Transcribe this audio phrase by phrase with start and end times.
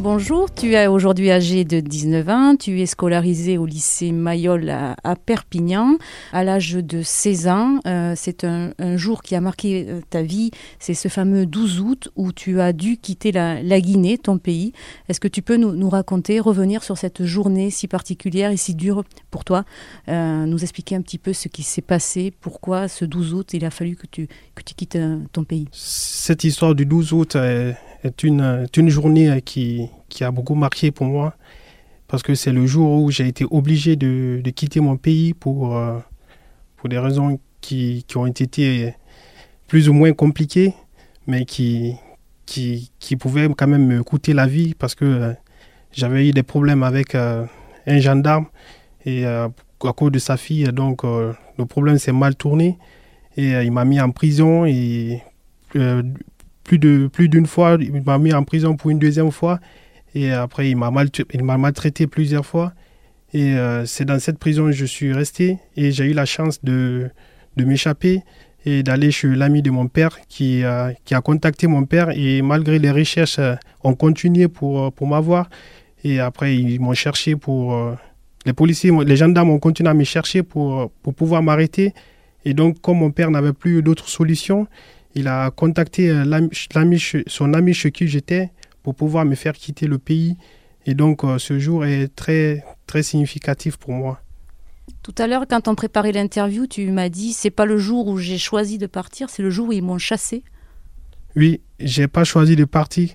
[0.00, 0.52] Bonjour.
[0.52, 2.56] Tu es aujourd'hui âgé de 19 ans.
[2.56, 5.98] Tu es scolarisé au lycée Mayol à, Perpignan.
[6.32, 10.52] À l'âge de 16 ans, euh, c'est un, jour qui a marqué euh, ta vie.
[10.78, 14.72] C'est ce fameux 12 août où tu as dû quitter la, Guinée, ton pays.
[15.08, 19.04] Est-ce que tu peux nous, raconter, revenir sur cette journée si particulière et si dure
[19.30, 19.64] pour toi
[20.08, 23.64] euh, Nous expliquer un petit peu ce qui s'est passé, pourquoi ce 12 août il
[23.64, 24.98] a fallu que tu, que tu quittes
[25.32, 25.68] ton pays?
[25.72, 27.36] Cette histoire du 12 août
[28.04, 31.34] est une, une journée qui, qui, a beaucoup marqué pour moi
[32.06, 35.76] parce que c'est le jour où j'ai été obligé de, de, quitter mon pays pour,
[35.76, 35.98] euh,
[36.76, 38.94] pour des raisons qui, qui, ont été
[39.66, 40.72] plus ou moins compliquées,
[41.26, 41.96] mais qui,
[42.46, 45.32] qui, qui, pouvaient quand même me coûter la vie parce que euh,
[45.92, 47.44] j'avais eu des problèmes avec euh,
[47.86, 48.46] un gendarme
[49.04, 49.50] et à
[49.96, 52.76] cause de sa fille, donc le problème s'est mal tourné
[53.36, 55.22] et il m'a mis en prison et
[56.68, 57.78] plus de plus d'une fois.
[57.80, 59.58] Il m'a mis en prison pour une deuxième fois.
[60.14, 62.72] Et après, il m'a maltraité plusieurs fois.
[63.32, 65.58] Et euh, c'est dans cette prison que je suis resté.
[65.76, 67.08] Et j'ai eu la chance de,
[67.56, 68.22] de m'échapper
[68.66, 70.62] et d'aller chez l'ami de mon père qui,
[71.04, 72.10] qui a contacté mon père.
[72.14, 75.48] Et malgré les recherches, euh, on continué pour, euh, pour m'avoir.
[76.04, 77.74] Et après, ils m'ont cherché pour.
[78.46, 81.92] Les policiers, les gendarmes ont continué à me chercher pour, pour pouvoir m'arrêter.
[82.44, 84.68] Et donc, comme mon père n'avait plus d'autres solutions,
[85.18, 86.48] il a contacté euh,
[87.26, 88.50] son ami chez qui j'étais
[88.82, 90.36] pour pouvoir me faire quitter le pays.
[90.86, 94.20] Et donc euh, ce jour est très, très significatif pour moi.
[95.02, 98.18] Tout à l'heure, quand on préparait l'interview, tu m'as dit c'est pas le jour où
[98.18, 100.44] j'ai choisi de partir, c'est le jour où ils m'ont chassé.
[101.36, 103.10] Oui, j'ai pas choisi de partir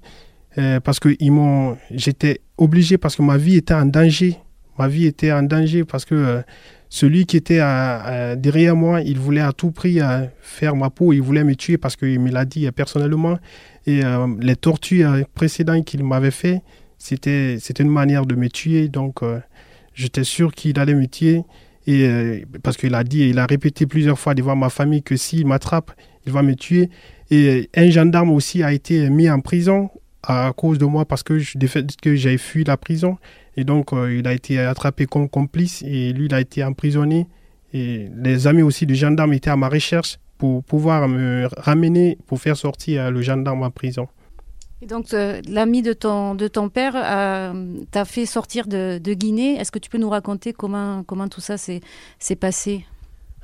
[0.58, 4.38] euh, parce que ils m'ont, j'étais obligé parce que ma vie était en danger.
[4.78, 6.44] Ma vie était en danger parce que
[6.94, 7.58] celui qui était
[8.38, 11.80] derrière moi, il voulait à tout prix euh, faire ma peau, il voulait me tuer
[11.80, 13.40] parce qu'il me l'a dit personnellement.
[13.88, 16.62] Et euh, les tortures précédentes qu'il m'avait fait,
[17.00, 18.90] c'était une manière de me tuer.
[18.90, 19.40] Donc, euh,
[19.96, 21.42] j'étais sûr qu'il allait me tuer.
[21.88, 25.48] Et, parce qu'il a dit, il a répété plusieurs fois devant ma famille que s'il
[25.48, 25.94] m'attrape,
[26.28, 26.92] il va me tuer.
[27.32, 29.90] Et un gendarme aussi a été mis en prison
[30.22, 31.40] à cause de moi parce que,
[32.04, 33.18] que j'avais fui la prison.
[33.56, 37.28] Et donc, euh, il a été attrapé comme complice et lui, il a été emprisonné.
[37.74, 42.40] Et les amis aussi du gendarme étaient à ma recherche pour pouvoir me ramener, pour
[42.40, 44.08] faire sortir le gendarme en prison.
[44.82, 49.14] Et donc, euh, l'ami de ton, de ton père euh, t'a fait sortir de, de
[49.14, 49.56] Guinée.
[49.56, 51.82] Est-ce que tu peux nous raconter comment, comment tout ça s'est
[52.40, 52.86] passé?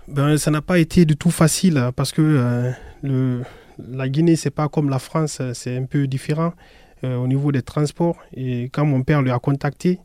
[0.07, 3.43] Ben, Ça n'a pas été du tout facile parce que le,
[3.87, 6.53] la Guinée, c'est pas comme la France, c'est un peu différent.
[7.05, 8.17] Euh, au niveau des transports.
[8.33, 9.99] Et quand mon père lui a contacté,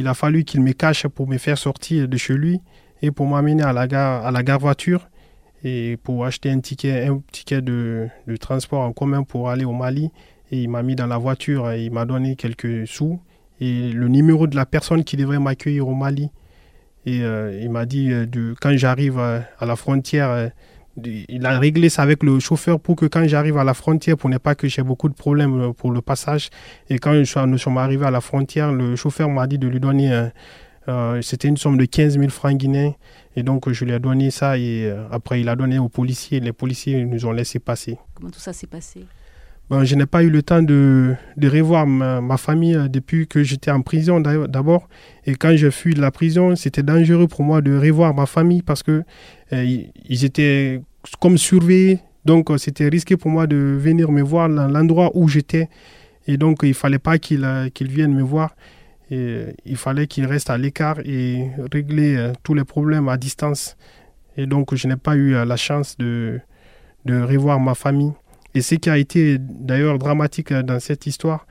[0.00, 2.60] il a fallu qu'il me cache pour me faire sortir de chez lui
[3.00, 5.08] et pour m'amener à la gare, à la gare voiture
[5.62, 9.72] et pour acheter un ticket, un ticket de, de transport en commun pour aller au
[9.72, 10.10] Mali.
[10.50, 13.20] Et il m'a mis dans la voiture et il m'a donné quelques sous
[13.60, 16.28] et le numéro de la personne qui devrait m'accueillir au Mali.
[17.06, 20.50] Et euh, il m'a dit, euh, de, quand j'arrive à la frontière,
[20.96, 24.28] il a réglé ça avec le chauffeur pour que quand j'arrive à la frontière, pour
[24.28, 26.50] ne pas que j'ai beaucoup de problèmes euh, pour le passage.
[26.90, 27.14] Et quand
[27.46, 30.28] nous sommes arrivés à la frontière, le chauffeur m'a dit de lui donner, euh,
[30.88, 32.94] euh, c'était une somme de 15 000 francs guinéens.
[33.36, 36.40] Et donc je lui ai donné ça et après il a donné aux policiers.
[36.40, 37.96] Les policiers nous ont laissé passer.
[38.14, 39.06] Comment tout ça s'est passé?
[39.82, 44.20] Je n'ai pas eu le temps de, revoir ma, famille depuis que j'étais en prison
[44.20, 44.88] d'abord.
[45.24, 48.62] Et quand j'ai fui de la prison, c'était dangereux pour moi de revoir ma famille
[48.62, 49.02] parce que
[49.50, 50.80] ils étaient
[51.20, 52.00] comme surveillés.
[52.24, 55.68] Donc, euh, c'était risqué pour moi de venir me voir dans l'endroit où j'étais.
[56.26, 58.54] Et donc, il ne fallait pas qu'ils euh, viennent me voir.
[59.10, 63.76] Euh, il fallait qu'ils restent à l'écart et régler tous les problèmes à distance.
[64.36, 66.40] Et donc, je n'ai pas eu la chance de
[67.06, 68.12] revoir ma famille.
[68.54, 71.46] Et ce qui a été d'ailleurs dramatique dans cette histoire,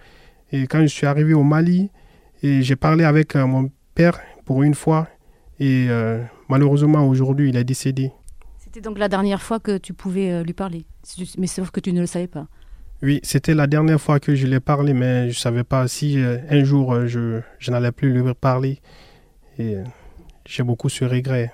[0.52, 1.90] et quand je suis arrivé au Mali,
[2.44, 5.08] et j'ai parlé avec mon père pour une fois,
[5.60, 5.88] et
[6.50, 8.12] malheureusement aujourd'hui il est décédé.
[8.74, 10.86] C'était donc la dernière fois que tu pouvais euh, lui parler,
[11.38, 12.48] mais sauf que tu ne le savais pas.
[13.04, 15.90] Oui, c'était la dernière fois que je lui ai parlé, mais je ne savais pas
[15.90, 18.80] si euh, un jour euh, je, je n'allais plus lui parler.
[19.60, 19.76] Et
[20.46, 21.52] j'ai beaucoup ce regret.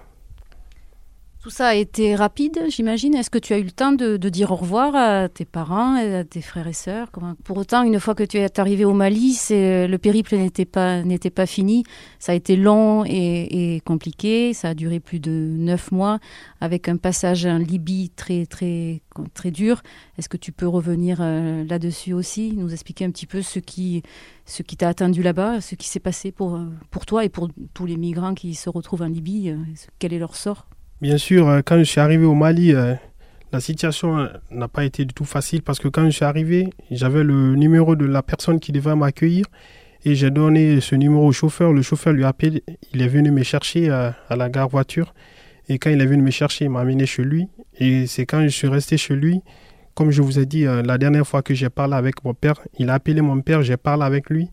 [1.47, 3.15] Tout ça a été rapide, j'imagine.
[3.15, 6.25] Est-ce que tu as eu le temps de, dire au revoir à tes parents, à
[6.25, 7.09] tes frères et sœurs?
[7.45, 11.85] Pour autant, une fois que tu es arrivé au Mali, le périple n'était pas, fini.
[12.19, 14.53] Ça a été long et, compliqué.
[14.53, 16.19] Ça a duré plus de neuf mois,
[16.59, 18.45] avec un passage en Libye très,
[19.45, 19.83] dur.
[20.17, 24.03] Est-ce que tu peux revenir euh, là-dessus aussi, nous expliquer un petit peu ce qui,
[24.77, 26.59] t'a attendu là-bas, ce qui s'est passé pour,
[26.91, 29.51] pour toi et pour tous les migrants qui se retrouvent en Libye?
[29.51, 29.57] Euh,
[29.97, 30.67] Quel est leur sort?
[30.99, 32.95] Bien sûr, euh, quand je suis arrivé au Mali, euh,
[33.51, 36.71] la situation euh, n'a pas été du tout facile parce que quand je suis arrivé,
[36.89, 39.45] j'avais le numéro de la personne qui devait m'accueillir
[40.05, 41.71] et j'ai donné ce numéro au chauffeur.
[41.71, 42.63] Le chauffeur lui a appelé,
[42.95, 45.13] il est venu me chercher à, la gare voiture.
[45.69, 47.47] Et quand il est venu me chercher, il m'a amené chez lui.
[47.77, 49.41] Et c'est quand je suis resté chez lui,
[49.93, 52.89] comme je vous ai dit la dernière fois que j'ai parlé avec mon père, il
[52.89, 54.49] a appelé mon père, j'ai parlé avec lui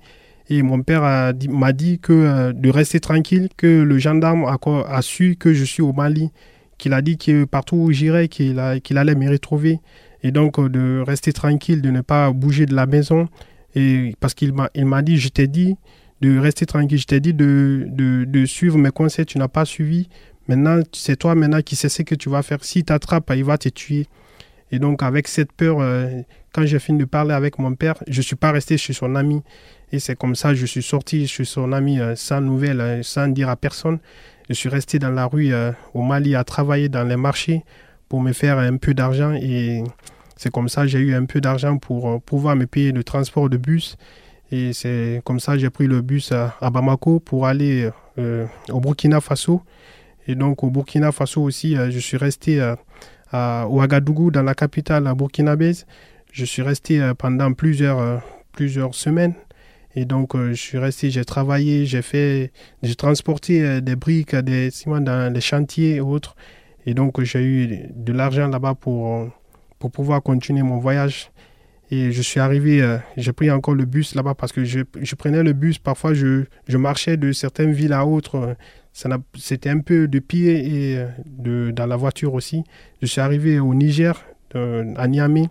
[0.49, 1.02] et mon père
[1.49, 5.82] m'a dit que euh, de rester tranquille, que le gendarme a, su que je suis
[5.82, 6.31] au Mali,
[6.76, 9.81] qu'il a dit que partout où j'irais, qu'il allait me retrouver.
[10.23, 13.29] Et donc euh, de rester tranquille, de ne pas bouger de la maison.
[13.75, 15.76] Et parce qu'il m'a dit, je t'ai dit
[16.20, 19.64] de rester tranquille, je t'ai dit de, de, de, suivre mes conseils, tu n'as pas
[19.64, 20.08] suivi.
[20.46, 22.64] Maintenant, c'est toi maintenant qui sais ce que tu vas faire.
[22.64, 24.06] Si t'attrape, il va te tuer.
[24.70, 28.19] Et donc avec cette peur, euh, quand j'ai fini de parler avec mon père, je
[28.19, 29.43] ne suis pas resté chez son ami.
[29.94, 33.02] Et c'est comme ça que je suis sorti chez son ami euh, sans nouvelles, euh,
[33.05, 34.00] sans dire à personne.
[34.49, 37.62] Je suis resté dans la rue euh, au Mali à travailler dans les marchés
[38.08, 39.35] pour me faire un peu d'argent.
[39.35, 39.85] Et
[40.35, 43.49] c'est comme ça que j'ai eu un peu d'argent pour pouvoir me payer le transport
[43.49, 43.96] de bus.
[44.50, 49.20] Et c'est comme ça que j'ai pris le bus à, Bamako pour aller au Burkina
[49.20, 49.62] Faso.
[50.26, 52.61] Et donc au Burkina Faso aussi, je suis resté
[53.31, 55.87] à Ouagadougou, dans la capitale burkinabèse.
[56.32, 58.20] Je suis resté pendant plusieurs,
[58.52, 59.35] plusieurs semaines.
[59.96, 62.52] Et donc, euh, je suis resté, j'ai travaillé, j'ai fait,
[62.82, 66.37] j'ai transporté des briques, des ciments dans les chantiers et autres.
[66.87, 69.29] Et donc, j'ai eu de l'argent là-bas pour,
[69.79, 71.31] pour pouvoir continuer mon voyage.
[71.91, 75.43] Et je suis arrivé, j'ai pris encore le bus là-bas parce que je, je, prenais
[75.43, 75.79] le bus.
[75.79, 78.56] Parfois, je, je marchais de certaines villes à autres.
[79.35, 82.64] C'était un peu de pied et de, dans la voiture aussi.
[83.00, 84.25] Je suis arrivé au Niger,
[84.55, 85.49] à Niamey.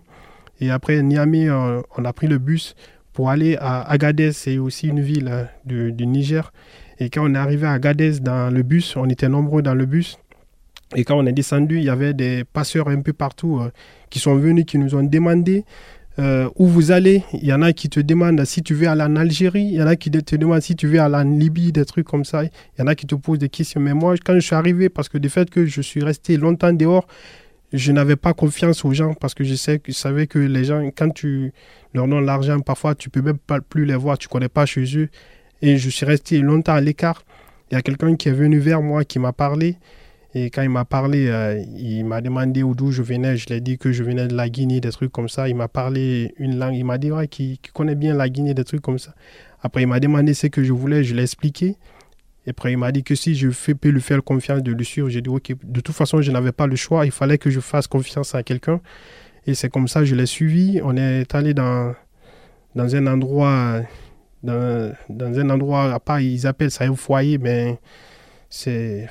[0.60, 2.74] Et après Niamey, euh, on a pris le bus
[3.14, 6.52] pour aller à Agadez, c'est aussi une ville euh, du, Niger.
[6.98, 9.86] Et quand on est arrivé à Agadez dans le bus, on était nombreux dans le
[9.86, 10.18] bus.
[10.96, 13.70] Et quand on est descendu, il y avait des passeurs un peu partout euh,
[14.10, 15.64] qui sont venus, qui nous ont demandé
[16.54, 17.24] où vous allez.
[17.32, 19.64] Il y en a qui te demandent si tu veux aller en Algérie.
[19.64, 22.06] Il y en a qui te demandent si tu veux aller en Libye, des trucs
[22.06, 22.44] comme ça.
[22.44, 23.80] Il y en a qui te posent des questions.
[23.80, 26.72] Mais moi, quand je suis arrivé, parce que du fait que je suis resté longtemps
[26.72, 27.08] dehors,
[27.72, 30.90] je n'avais pas confiance aux gens parce que je, sais, je savais que les gens,
[30.96, 31.52] quand tu
[31.92, 34.84] leur donnes l'argent, parfois tu peux même pas plus les voir, tu connais pas chez
[34.96, 35.08] eux.
[35.62, 37.24] Et je suis resté longtemps à l'écart.
[37.70, 39.76] Il y a quelqu'un qui est venu vers moi, qui m'a parlé.
[40.34, 43.36] Et quand il m'a parlé, euh, il m'a demandé d'où je venais.
[43.36, 45.48] Je lui ai dit que je venais de la Guinée, des trucs comme ça.
[45.48, 46.74] Il m'a parlé une langue.
[46.74, 49.14] Il m'a dit ouais, qu'il connaît bien la Guinée, des trucs comme ça.
[49.62, 51.04] Après, il m'a demandé ce que je voulais.
[51.04, 51.76] Je l'ai expliqué.
[52.46, 55.08] Et après, il m'a dit que si je peux lui faire confiance de lui suivre,
[55.08, 57.60] j'ai dit, ok, de toute façon, je n'avais pas le choix, il fallait que je
[57.60, 58.80] fasse confiance à quelqu'un.
[59.46, 60.80] Et c'est comme ça que je l'ai suivi.
[60.82, 61.94] On est allé dans,
[62.74, 63.80] dans un endroit,
[64.42, 67.78] dans, dans un endroit, à part, ils appellent ça un foyer, mais
[68.48, 69.08] c'est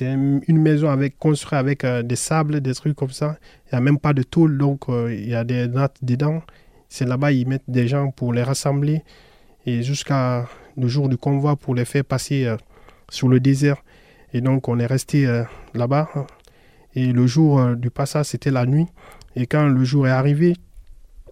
[0.00, 3.36] une maison avec, construite avec euh, des sables, des trucs comme ça.
[3.66, 6.42] Il n'y a même pas de tôle, donc euh, il y a des nattes dedans.
[6.88, 9.02] C'est là-bas, ils mettent des gens pour les rassembler.
[9.66, 12.56] Et jusqu'à le jour du convoi pour les faire passer euh,
[13.08, 13.82] sur le désert.
[14.32, 15.42] Et donc on est resté euh,
[15.74, 16.08] là-bas.
[16.94, 18.86] Et le jour euh, du passage, c'était la nuit.
[19.34, 20.54] Et quand le jour est arrivé,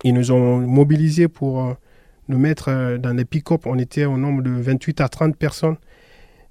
[0.03, 1.75] ils nous ont mobilisés pour
[2.29, 3.63] nous mettre dans les pick-up.
[3.65, 5.77] On était au nombre de 28 à 30 personnes.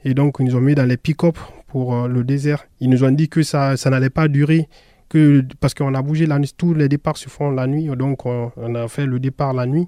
[0.04, 1.38] Et donc, ils nous ont mis dans les pick-up
[1.68, 2.66] pour le désert.
[2.80, 4.68] Ils nous ont dit que ça, ça n'allait pas durer,
[5.10, 6.52] que, parce qu'on a bougé la nuit.
[6.58, 7.86] Tous les départs se font la nuit.
[7.96, 9.88] Donc, on a fait le départ la nuit.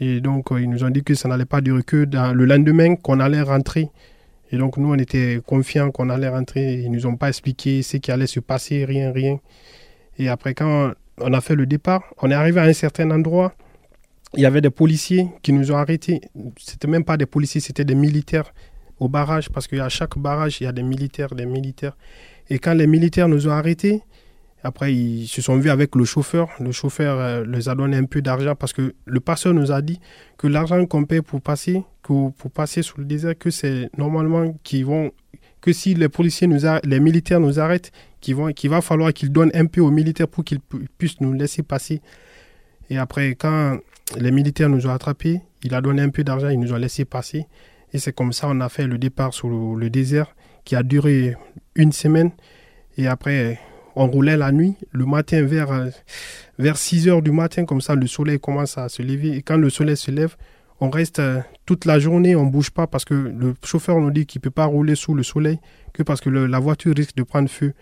[0.00, 2.96] Et donc, euh, ils nous ont dit que ça n'allait pas durer que le lendemain
[2.96, 3.90] qu'on allait rentrer.
[4.50, 6.74] Et donc, nous, on était confiants qu'on allait rentrer.
[6.74, 9.38] Ils ne nous ont pas expliqué ce qui allait se passer, rien, rien.
[10.18, 13.54] Et après, quand on a fait le départ, on est arrivé à un certain endroit.
[14.34, 16.20] Il y avait des policiers qui nous ont arrêtés.
[16.58, 18.52] C'était même pas des policiers, c'était des militaires
[19.00, 21.96] au barrage, parce qu'à chaque barrage, il y a des militaires, des militaires.
[22.50, 24.02] Et quand les militaires nous ont arrêtés,
[24.64, 26.48] après, ils se sont vus avec le chauffeur.
[26.58, 29.82] Le chauffeur euh, les a donné un peu d'argent parce que le passeur nous a
[29.82, 30.00] dit
[30.36, 34.84] que l'argent qu'on paie pour passer, pour passer sous le désert, que c'est normalement qu'ils
[34.84, 35.12] vont,
[35.60, 39.66] que si les policiers nous les militaires nous arrêtent, qu'il va falloir qu'ils donnent un
[39.66, 40.60] peu aux militaires pour qu'ils
[40.98, 42.00] puissent nous laisser passer.
[42.90, 43.78] Et après, quand
[44.18, 47.04] les militaires nous ont attrapés, il a donné un peu d'argent, ils nous ont laissé
[47.04, 47.46] passer.
[47.92, 50.34] Et c'est comme ça qu'on a fait le départ sur le, désert
[50.64, 51.36] qui a duré
[51.74, 52.32] une semaine.
[52.96, 53.60] Et après,
[53.98, 54.76] on roulait la nuit.
[54.92, 55.88] Le matin, vers, euh,
[56.58, 59.36] vers 6 heures du matin, comme ça, le soleil commence à se lever.
[59.36, 60.36] Et quand le soleil se lève,
[60.80, 64.12] on reste euh, toute la journée, on ne bouge pas parce que le chauffeur nous
[64.12, 65.58] dit qu'il ne peut pas rouler sous le soleil,
[65.92, 67.74] que parce que la voiture risque de prendre feu.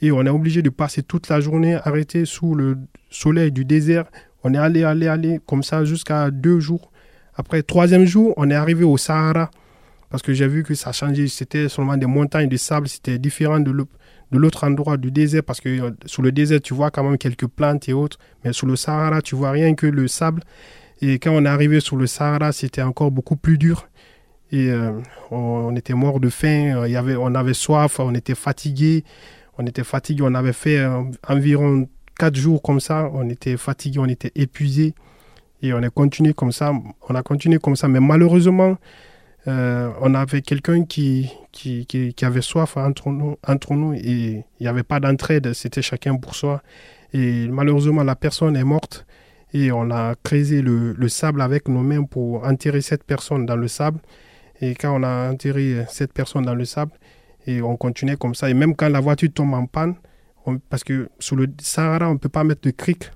[0.00, 2.78] Et on est obligé de passer toute la journée arrêté sous le
[3.10, 4.04] soleil du désert.
[4.44, 6.92] On est allé, allé, allé, comme ça, jusqu'à deux jours.
[7.34, 9.50] Après, troisième jour, on est arrivé au Sahara.
[10.10, 11.26] Parce que j'ai vu que ça changeait.
[11.26, 12.88] C'était seulement des montagnes de sable.
[12.88, 13.90] C'était différent de l'autre
[14.62, 15.42] endroit du désert.
[15.44, 18.18] Parce que euh, sous le désert, tu vois quand même quelques plantes et autres.
[18.44, 20.42] Mais sous le Sahara, tu vois rien que le sable.
[21.00, 23.88] Et quand on est arrivé sur le Sahara, c'était encore beaucoup plus dur.
[24.52, 24.92] Et euh,
[25.30, 29.04] on, était mort de faim, euh, y avait, on avait soif, on était fatigué.
[29.58, 31.88] On était fatigué, on avait fait euh, environ
[32.18, 33.10] quatre jours comme ça.
[33.12, 34.94] On était fatigué, on était épuisé.
[35.62, 36.72] Et on a continué comme ça.
[37.08, 37.88] On a continué comme ça.
[37.88, 38.76] Mais malheureusement,
[39.46, 44.66] on avait quelqu'un qui qui, qui, avait soif entre nous, entre nous et il n'y
[44.66, 45.52] avait pas d'entraide.
[45.52, 46.62] C'était chacun pour soi.
[47.12, 49.06] Et malheureusement, la personne est morte
[49.52, 53.68] et on a creusé le, sable avec nos mains pour enterrer cette personne dans le
[53.68, 54.00] sable.
[54.60, 56.92] Et quand on a enterré cette personne dans le sable,
[57.46, 58.48] et on continuait comme ça.
[58.50, 59.94] Et même quand la voiture tombe en panne,
[60.70, 63.10] parce que sous le Sahara, on ne peut pas mettre de cric.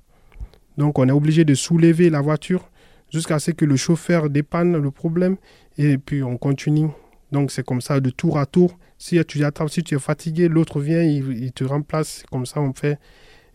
[0.77, 2.71] Donc on est obligé de soulever la voiture
[3.11, 5.37] jusqu'à ce que le chauffeur dépanne le problème.
[5.77, 6.89] Et puis on continue.
[7.33, 8.79] Donc c'est comme ça de tour à tour.
[8.99, 12.25] Si tu attends, si tu es fatigué, l'autre vient, il, te remplace.
[12.31, 12.99] Comme ça on fait.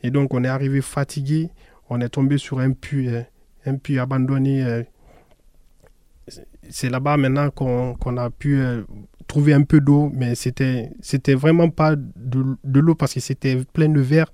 [0.04, 1.50] Et donc on est arrivé fatigué
[1.90, 3.22] on est tombé sur un puits, euh,
[3.66, 4.64] un puits abandonné.
[4.64, 4.84] Euh.
[6.70, 8.84] C'est là-bas maintenant qu'on a pu euh,
[9.28, 13.90] trouver un peu d'eau, mais c'était c'était vraiment pas de, l'eau parce que c'était plein
[13.90, 14.32] de verre.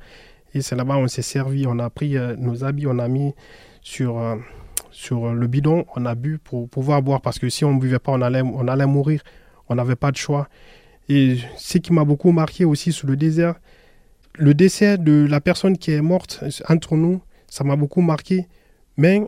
[0.53, 3.33] Et c'est là-bas on s'est servi, on a pris nos habits, on a mis
[3.81, 4.19] sur,
[4.99, 7.99] sur le bidon, on a bu pour pouvoir boire parce que si on ne buvait
[7.99, 9.21] pas, on allait, on allait mourir.
[9.69, 10.49] On n'avait pas de choix.
[11.07, 13.55] Et ce qui m'a beaucoup marqué aussi sur le désert,
[14.33, 18.47] le décès de la personne qui est morte entre nous, ça m'a beaucoup marqué.
[18.97, 19.21] Mais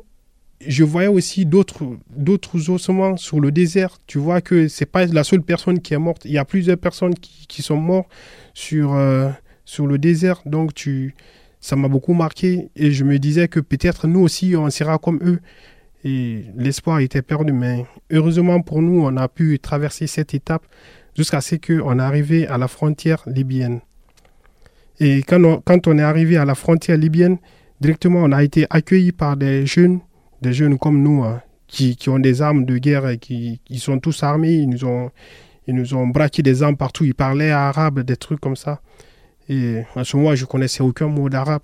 [0.60, 3.98] je voyais aussi d'autres d'autres ossements sur le désert.
[4.08, 6.26] Tu vois que c'est pas la seule personne qui est morte.
[6.26, 8.10] Il y a plusieurs personnes qui, qui sont mortes
[8.54, 9.30] sur, euh,
[9.64, 10.42] sur le désert.
[10.46, 11.16] Donc tu,
[11.62, 15.20] ça m'a beaucoup marqué et je me disais que peut-être nous aussi on sera comme
[15.24, 15.40] eux.
[16.04, 17.54] Et l'espoir était perdu.
[17.54, 20.66] Mais heureusement pour nous, on a pu traverser cette étape
[21.16, 23.82] jusqu'à ce qu'on est arrivé à la frontière libyenne.
[25.00, 27.38] Et quand on, est arrivé à la frontière libyenne,
[27.80, 30.00] directement, on a été accueillis par des jeunes,
[30.42, 34.00] des jeunes comme nous, hein, qui, ont des armes de guerre et qui, qui, sont
[34.00, 34.54] tous armés.
[34.54, 35.10] Ils nous, ont,
[35.68, 37.04] ils nous ont braqué des armes partout.
[37.04, 38.82] Ils parlaient arabe, des trucs comme ça.
[39.52, 41.64] Et à ce moment, je connaissais aucun mot d'arabe.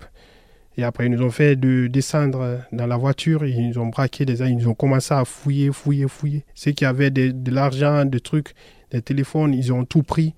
[0.76, 3.46] Et après, ils nous ont fait de descendre dans la voiture.
[3.46, 4.42] Ils nous ont braqué des.
[4.42, 6.44] Ils nous ont commencé à fouiller, fouiller, fouiller.
[6.54, 8.52] Ceux qui avaient de, de l'argent, des trucs,
[8.90, 10.34] des téléphones, ils ont tout pris.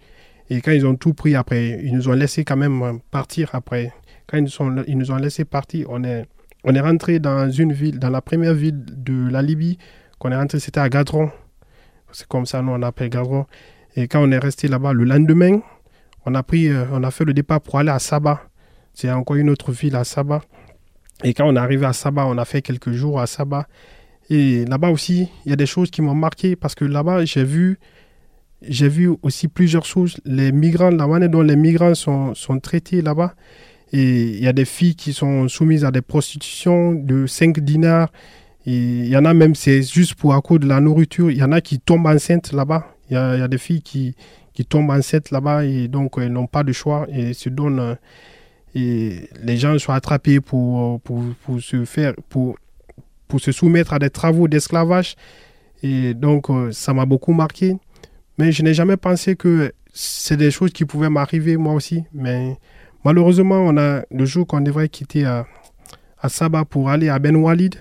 [0.49, 3.93] Et quand ils ont tout pris, après, ils nous ont laissé quand même partir après.
[4.29, 6.27] Quand ils nous, sont, ils ont laissé partir, on est,
[6.63, 9.77] on est rentré dans une ville, dans la première ville de la Libye,
[10.21, 11.33] qu'on est rentré, c'était à Gadron.
[12.13, 13.47] C'est comme ça, nous, on appelle Gadron.
[13.97, 15.61] Et quand on est resté là-bas, le lendemain,
[16.27, 18.43] on a, pris, euh, on a fait le départ pour aller à Saba.
[18.95, 20.43] C'est encore une autre ville à Saba.
[21.25, 23.67] Et quand on est arrivé à Saba, on a fait quelques jours à Saba.
[24.29, 27.45] Et là-bas aussi, il y a des choses qui m'ont marqué parce que là-bas, j'ai
[27.45, 27.79] vu,
[28.63, 30.19] j'ai vu aussi plusieurs choses.
[30.25, 33.35] Les migrants, la manière dont les migrants sont, sont traités là-bas.
[33.93, 38.11] Et il y a des filles qui sont soumises à des prostitutions de 5 dinars.
[38.67, 41.31] Et il y en a même, c'est juste pour à cause de la nourriture.
[41.31, 42.87] Il y en a qui tombent enceintes là-bas.
[43.11, 44.15] Il y, a, y a, des filles qui,
[44.53, 47.81] qui tombent enceintes là-bas et donc elles n'ont pas de choix et se donnent.
[47.81, 47.95] Euh,
[48.75, 52.57] et les gens sont attrapés pour, pour, pour se faire, pour,
[53.27, 55.17] pour se soumettre à des travaux d'esclavage.
[55.83, 57.77] Et donc, euh, ça m'a beaucoup marqué.
[58.39, 62.05] Mais je n'ai jamais pensé que c'est des choses qui pouvaient m'arriver moi aussi.
[62.13, 62.57] Mais
[63.05, 65.47] Malheureusement, on a le jour qu'on devrait quitter à,
[66.21, 67.77] à Saba pour aller à Ben Walid.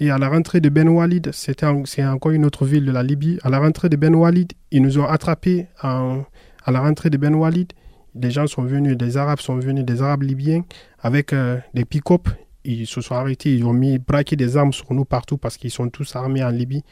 [0.00, 3.02] Et à la rentrée de Ben Walid, c'était c'est encore une autre ville de la
[3.02, 3.38] Libye.
[3.42, 6.24] À la rentrée de Ben Walid, ils nous ont attrapés à
[6.66, 7.72] la rentrée de Ben Walid.
[8.14, 10.64] Des gens sont venus, des Arabes sont venus, des Arabes libyens,
[11.00, 12.28] avec euh, des pick-up.
[12.64, 15.70] Ils se sont arrêtés, ils ont mis braqué des armes sur nous partout parce qu'ils
[15.70, 16.84] sont tous armés en Libye.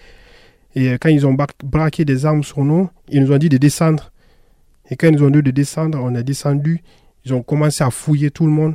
[0.75, 3.59] Et euh, quand ils ont braqué des armes sur nous, ils nous ont dit de
[3.59, 4.13] descendre.
[4.89, 6.83] Et quand ils nous ont dit de descendre, on est descendu.
[7.25, 8.75] Ils ont commencé à fouiller tout le monde.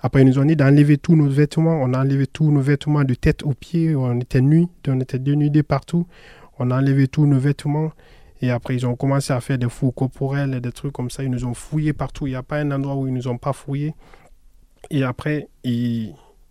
[0.00, 1.80] Après, ils nous ont dit d'enlever tous nos vêtements.
[1.82, 3.96] On a enlevé tous nos vêtements de tête aux pieds.
[3.96, 6.06] On était nus, on était dénudés partout.
[6.58, 7.92] On a enlevé tous nos vêtements.
[8.40, 11.24] Et après, ils ont commencé à faire des fous corporels et des trucs comme ça.
[11.24, 12.28] Ils nous ont fouillés partout.
[12.28, 13.94] Il n'y a pas un endroit où ils ne nous ont pas fouillés.
[14.90, 15.48] Et après,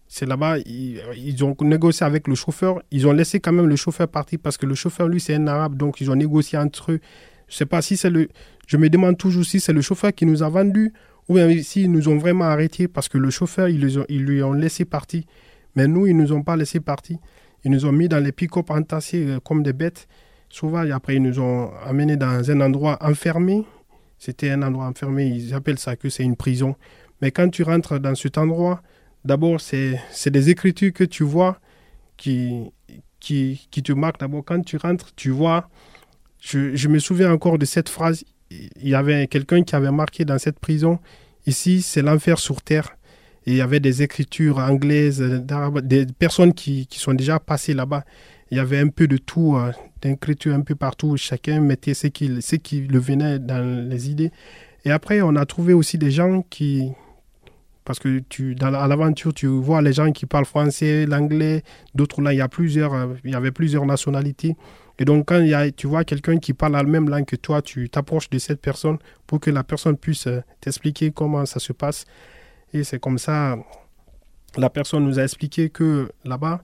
[0.10, 2.82] c'est là-bas, ils, ils, ont négocié avec le chauffeur.
[2.92, 5.48] Ils ont laissé quand même le chauffeur partir parce que le chauffeur, lui, c'est un
[5.48, 5.78] arabe.
[5.78, 7.00] Donc, ils ont négocié entre eux.
[7.48, 8.28] Je ne sais pas si c'est le,
[8.68, 10.94] je me demande toujours si c'est le chauffeur qui nous a vendu
[11.30, 14.86] ou bien s'ils nous ont vraiment arrêtés parce que le chauffeur, ils, lui ont laissé
[14.86, 15.24] partir.
[15.76, 17.18] Mais nous, ils ne nous ont pas laissé partir.
[17.64, 20.08] Ils nous ont mis dans les pick-up entassés euh, comme des bêtes.
[20.50, 23.66] Souvent, après, ils nous ont amenés dans un endroit enfermé.
[24.18, 25.28] C'était un endroit enfermé.
[25.28, 26.76] Ils appellent ça que c'est une prison.
[27.22, 28.82] Mais quand tu rentres dans cet endroit,
[29.26, 31.60] d'abord, c'est des écritures que tu vois
[32.16, 32.72] qui,
[33.20, 34.22] te marquent.
[34.22, 35.70] D'abord, quand tu rentres, tu vois.
[36.40, 40.38] Je me souviens encore de cette phrase il y avait quelqu'un qui avait marqué dans
[40.38, 41.00] cette prison,
[41.46, 42.98] ici c'est l'enfer sur terre.
[43.46, 48.04] Et il y avait des écritures anglaises, des personnes qui, qui sont déjà passées là-bas.
[48.52, 51.16] Il y avait un peu de tout, euh, d'écriture un peu partout.
[51.16, 54.32] Chacun mettait ce qui, ce qui le venait dans les idées.
[54.84, 56.92] Et après, on a trouvé aussi des gens qui,
[57.88, 61.64] parce que tu, à l'aventure, tu vois les gens qui parlent français, l'anglais,
[61.96, 64.58] d'autres là, il y, a plusieurs, euh, il y avait plusieurs nationalités.
[65.00, 67.62] Et donc, quand y a, tu vois quelqu'un qui parle la même langue que toi,
[67.62, 71.72] tu t'approches de cette personne pour que la personne puisse euh, t'expliquer comment ça se
[71.72, 72.06] passe.
[72.74, 73.58] Et c'est comme ça,
[74.58, 76.64] la personne nous a expliqué que là-bas,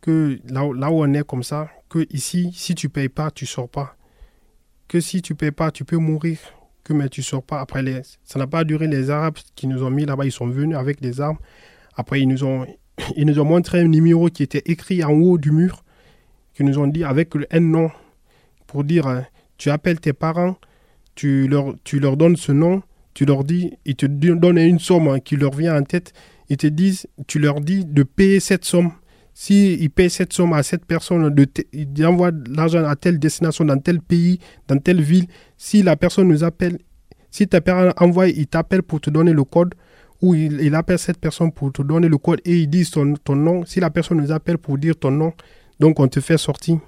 [0.00, 3.46] que là, là où on est comme ça, que ici, si tu payes pas, tu
[3.46, 3.96] sors pas.
[4.88, 6.38] Que si tu payes pas, tu peux mourir.
[6.82, 7.60] Que mais tu sors pas.
[7.60, 8.88] Après, les, ça n'a pas duré.
[8.88, 11.38] Les Arabes qui nous ont mis là-bas, ils sont venus avec des armes.
[11.94, 12.66] Après, ils nous ont,
[13.16, 15.84] ils nous ont montré un numéro qui était écrit en haut du mur
[16.54, 17.90] qui nous ont dit avec un nom
[18.66, 19.20] pour dire euh,
[19.58, 20.56] tu appelles tes parents,
[21.14, 22.82] tu leur, tu leur donnes ce nom,
[23.14, 26.12] tu leur dis, ils te donnent une somme hein, qui leur vient en tête,
[26.48, 28.92] ils te disent, tu leur dis de payer cette somme.
[29.34, 33.64] Si ils payent cette somme à cette personne, de ils envoient l'argent à telle destination,
[33.64, 35.26] dans tel pays, dans telle ville.
[35.56, 36.78] Si la personne nous appelle,
[37.30, 39.74] si tes parents envoient, ils t'appellent pour te donner le code,
[40.20, 43.34] ou il, appelle cette personne pour te donner le code et ils disent ton, ton
[43.34, 43.64] nom.
[43.64, 45.32] Si la personne nous appelle pour dire ton nom,
[45.82, 46.78] donc on te fait sortir.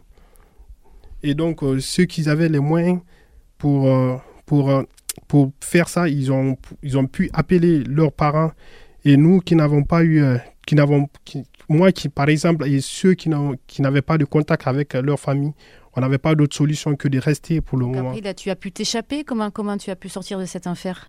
[1.25, 3.01] Et donc euh, ceux qui avaient les moyens
[3.59, 4.85] pour, euh, pour, euh,
[5.27, 8.53] pour faire ça, ils ont, ils ont pu appeler leurs parents.
[9.05, 10.23] Et nous qui n'avons pas eu,
[10.65, 11.09] qui n'avons,
[11.69, 13.29] moi qui par exemple, et ceux qui
[13.81, 15.55] n'avaient pas de contact avec leur famille,
[15.97, 18.11] on n'avait pas d'autre solution que de rester pour le moment.
[18.11, 19.25] Après, là, tu as pu t'échapper?
[19.25, 21.09] Comment, comment tu as pu sortir de cet enfer?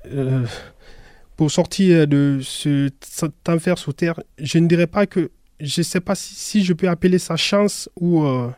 [1.38, 5.84] Pour sortir de ce, cet enfer sous terre, je ne dirais pas que je ne
[5.84, 8.52] sais pas si, je peux appeler ça chance ou, euh,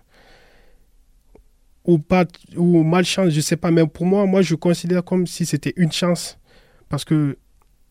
[1.85, 3.71] ou, pas, ou malchance, je ne sais pas.
[3.71, 6.37] Mais pour moi, moi, je considère comme si c'était une chance.
[6.89, 7.37] Parce que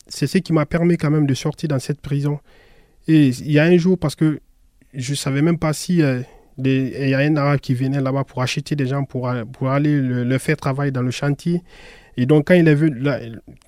[0.08, 2.40] c'est ce qui m'a permis quand même de sortir dans cette prison.
[3.08, 4.40] Et il y a un jour, parce que
[4.94, 6.22] je ne savais même pas si euh,
[6.58, 10.00] il y a un arabe qui venait là-bas pour acheter des gens pour, pour aller
[10.00, 11.62] le, faire travailler dans le chantier.
[12.16, 13.07] Et donc, quand il est venu,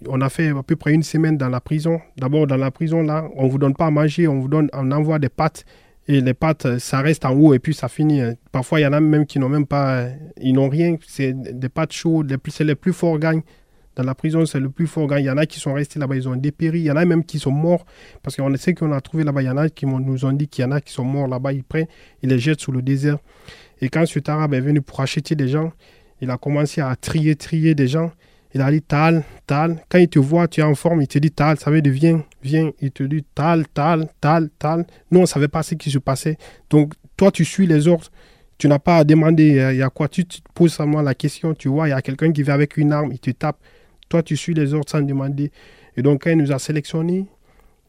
[0.06, 2.00] on a fait à peu près une semaine dans la prison.
[2.16, 4.68] D'abord, dans la prison, là, on ne vous donne pas à manger, on vous donne,
[4.72, 5.64] on envoie des pâtes.
[6.10, 8.22] Et les pâtes, ça reste en haut et puis ça finit.
[8.50, 10.06] Parfois, il y en a même qui n'ont même pas,
[10.40, 10.96] ils n'ont rien.
[11.06, 13.42] C'est des pâtes chaudes, c'est les plus forts gagnent.
[13.98, 15.24] Dans la prison, c'est le plus fort gagne.
[15.24, 16.78] Il y en a qui sont restés là-bas, ils ont dépéri.
[16.78, 17.84] Il y en a même qui sont morts.
[18.22, 20.46] Parce qu'on sait qu'on a trouvé là-bas, il y en a qui nous ont dit
[20.46, 21.52] qu'il y en a qui sont morts là-bas.
[21.52, 21.88] Ils prennent,
[22.22, 23.18] ils les jettent sous le désert.
[23.80, 25.72] Et quand cet arabe est venu pour acheter des gens,
[26.20, 28.12] il a commencé à trier, trier des gens.
[28.54, 29.82] Il a dit Tal, Tal.
[29.88, 31.92] Quand il te voit, tu es en forme, il te dit Tal, ça veut dire
[31.92, 32.70] viens, viens.
[32.80, 34.86] Il te dit Tal, Tal, Tal, Tal.
[35.10, 36.38] Nous, on ne savait pas ce qui se passait.
[36.70, 38.08] Donc, toi, tu suis les ordres.
[38.56, 40.08] Tu n'as pas à demander il y a quoi?
[40.08, 41.54] Tu te poses seulement la question.
[41.54, 43.58] Tu vois, il y a quelqu'un qui vient avec une arme, il te tape.
[44.08, 45.52] Toi, tu suis les ordres sans demander.
[45.96, 47.26] Et donc, quand il nous a sélectionnés,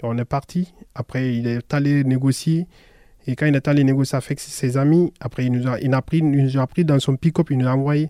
[0.03, 0.73] on est parti.
[0.95, 2.67] Après, il est allé négocier.
[3.27, 6.01] Et quand il est allé négocier avec ses amis, après, il nous a, il a,
[6.01, 8.09] pris, il nous a pris dans son pick-up, il nous a envoyé,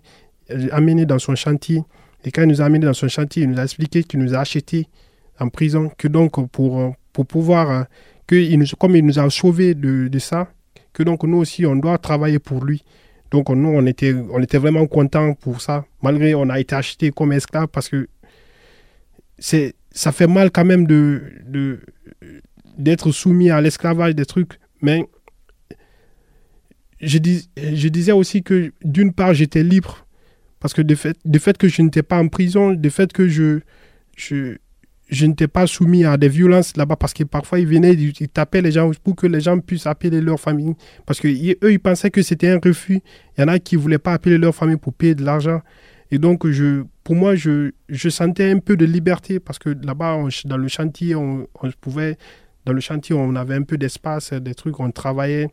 [0.50, 1.82] euh, amené dans son chantier.
[2.24, 4.34] Et quand il nous a amené dans son chantier, il nous a expliqué qu'il nous
[4.34, 4.86] a acheté
[5.38, 7.82] en prison, que donc pour, pour pouvoir, euh,
[8.26, 10.52] que il nous, comme il nous a sauvé de, ça,
[10.92, 12.84] que donc nous aussi, on doit travailler pour lui.
[13.30, 17.10] Donc nous, on était, on était vraiment contents pour ça, malgré on a été acheté
[17.10, 18.08] comme esclave, parce que
[19.38, 21.80] c'est, ça fait mal quand même de,
[22.76, 25.06] d'être soumis à l'esclavage des trucs, mais
[27.00, 30.06] je, dis, je disais aussi que d'une part, j'étais libre
[30.60, 33.60] parce que du fait, fait que je n'étais pas en prison, du fait que je,
[34.16, 34.56] je,
[35.08, 38.62] je n'étais pas soumis à des violences là-bas, parce que parfois ils venaient, ils, tapaient
[38.62, 40.74] les gens pour que les gens puissent appeler leur famille.
[41.06, 43.00] Parce que eux, ils pensaient que c'était un refus.
[43.36, 45.60] Il y en a qui ne voulaient pas appeler leur famille pour payer de l'argent.
[46.10, 50.18] Et donc, je, pour moi, je, je sentais un peu de liberté parce que là-bas,
[50.44, 52.18] dans le chantier, on, on, pouvait,
[52.66, 55.48] dans le chantier, on avait un peu d'espace, des trucs, on travaillait.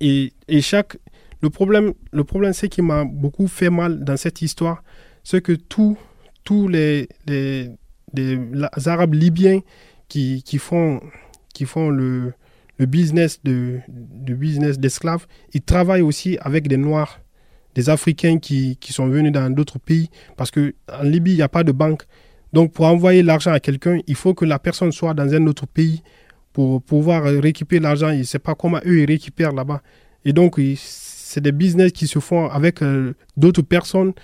[0.00, 0.96] Et, et chaque,
[1.40, 4.82] le problème, le problème c'est qui m'a beaucoup fait mal dans cette histoire,
[5.22, 5.96] c'est que tous
[6.68, 7.70] les, les,
[8.86, 9.60] Arabes libyens
[10.08, 11.00] qui, qui, font,
[11.52, 12.32] qui font le,
[12.78, 17.20] le business de, de business d'esclaves, ils travaillent aussi avec des Noirs,
[17.74, 20.08] des Africains qui, qui sont venus dans d'autres pays.
[20.36, 22.04] Parce qu'en Libye, il n'y a pas de banque.
[22.52, 25.66] Donc, pour envoyer l'argent à quelqu'un, il faut que la personne soit dans un autre
[25.66, 26.02] pays
[26.52, 28.10] pour pouvoir récupérer l'argent.
[28.10, 29.82] Il ne sait pas comment eux, ils récupèrent là-bas.
[30.24, 30.58] Et donc,
[31.28, 34.14] c'est des business qui se font avec euh, d'autres personnes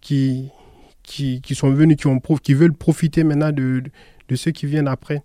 [0.00, 0.48] qui,
[1.02, 3.82] qui, qui, sont venus, qui, ont, qui veulent profiter maintenant de,
[4.28, 5.24] de, ceux qui viennent après.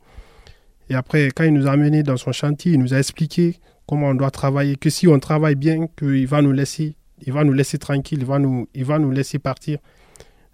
[0.89, 4.07] Et après, quand il nous a amenés dans son chantier, il nous a expliqué comment
[4.07, 7.53] on doit travailler, que si on travaille bien, qu'il va nous laisser, il va nous
[7.53, 9.77] laisser tranquille, il va nous, il va nous laisser partir.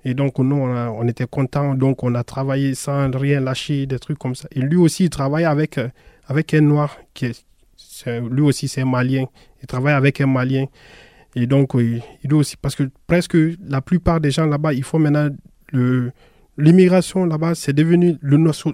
[0.03, 1.75] Et donc, nous, on, était contents.
[1.75, 4.49] Donc, on a travaillé sans rien lâcher, des trucs comme ça.
[4.51, 5.87] Et lui aussi, il travaille avec, euh,
[6.27, 7.45] avec un noir, qui est,
[8.05, 9.27] lui aussi, c'est un malien.
[9.63, 10.65] Il travaille avec un malien.
[11.35, 13.35] Et donc, il doit aussi, parce que presque
[13.67, 15.29] la plupart des gens là-bas, il faut maintenant.
[16.55, 18.19] L'immigration là-bas, c'est devenu,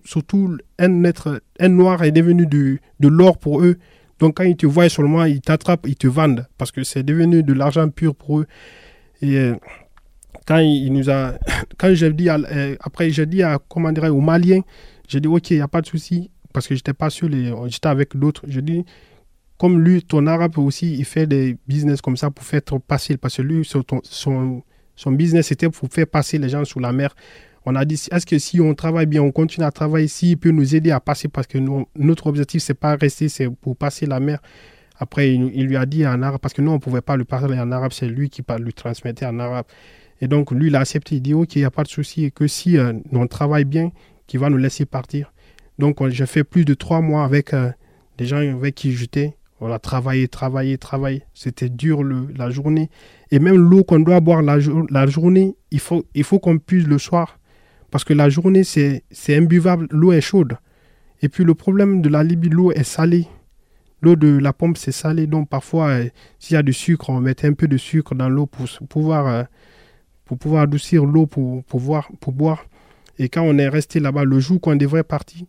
[0.03, 3.77] surtout un, être, un noir est devenu de l'or pour eux.
[4.19, 7.41] Donc quand ils te voient seulement, ils t'attrapent, ils te vendent, parce que c'est devenu
[7.41, 8.47] de l'argent pur pour eux.
[9.21, 9.55] Et euh,
[10.45, 11.35] quand il nous a,
[11.77, 14.61] quand j'ai dit, euh, après j'ai dit à, comment dire, aux Maliens,
[15.07, 17.29] j'ai dit ok, il n'y a pas de souci, parce que j'étais pas sûr,
[17.67, 18.43] j'étais avec d'autres.
[18.47, 18.83] Je dis,
[19.59, 23.17] comme lui, ton arabe aussi, il fait des business comme ça pour faire trop facile,
[23.17, 27.13] parce que lui, son, son, business c'était pour faire passer les gens sous la mer.
[27.65, 30.51] On a dit, est-ce que si on travaille bien, on continue à travailler, s'il peut
[30.51, 31.57] nous aider à passer, parce que
[31.97, 34.39] notre objectif, c'est pas rester, c'est pour passer la mer.
[34.97, 37.25] Après, il, lui a dit en arabe, parce que nous, on ne pouvait pas lui
[37.25, 39.65] parler en arabe, c'est lui qui lui transmettait en arabe.
[40.21, 41.15] Et donc, lui, il a accepté.
[41.15, 42.25] Il dit, OK, il n'y a pas de souci.
[42.25, 43.91] Et que si euh, on travaille bien,
[44.25, 45.33] qu'il va nous laisser partir.
[45.79, 47.71] Donc, j'ai fait plus de trois mois avec euh,
[48.17, 49.35] des gens avec qui j'étais.
[49.61, 51.23] On a travaillé, travaillé, travaillé.
[51.33, 52.89] C'était dur le, la journée.
[53.31, 54.57] Et même l'eau qu'on doit boire la,
[54.89, 57.39] la journée, il faut, il faut qu'on puise le soir.
[57.91, 59.87] Parce que la journée, c'est imbuvable.
[59.91, 60.57] L'eau est chaude.
[61.21, 63.27] Et puis, le problème de la Libye, l'eau est salée.
[64.01, 65.27] L'eau de la pompe, c'est salé.
[65.27, 68.29] Donc, parfois, euh, s'il y a du sucre, on met un peu de sucre dans
[68.29, 69.45] l'eau pour pouvoir
[70.29, 71.81] pour pouvoir adoucir l'eau pour, pour,
[72.19, 72.65] pour boire.
[73.17, 75.47] Et quand on est resté là-bas, le jour qu'on devrait partir,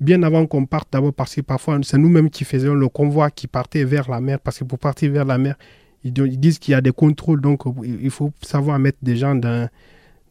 [0.00, 3.46] bien avant qu'on parte d'abord, parce que parfois c'est nous-mêmes qui faisions le convoi qui
[3.46, 5.56] partait vers la mer, parce que pour partir vers la mer,
[6.04, 9.68] ils, disent qu'il y a des contrôles, donc il faut savoir mettre des gens dans,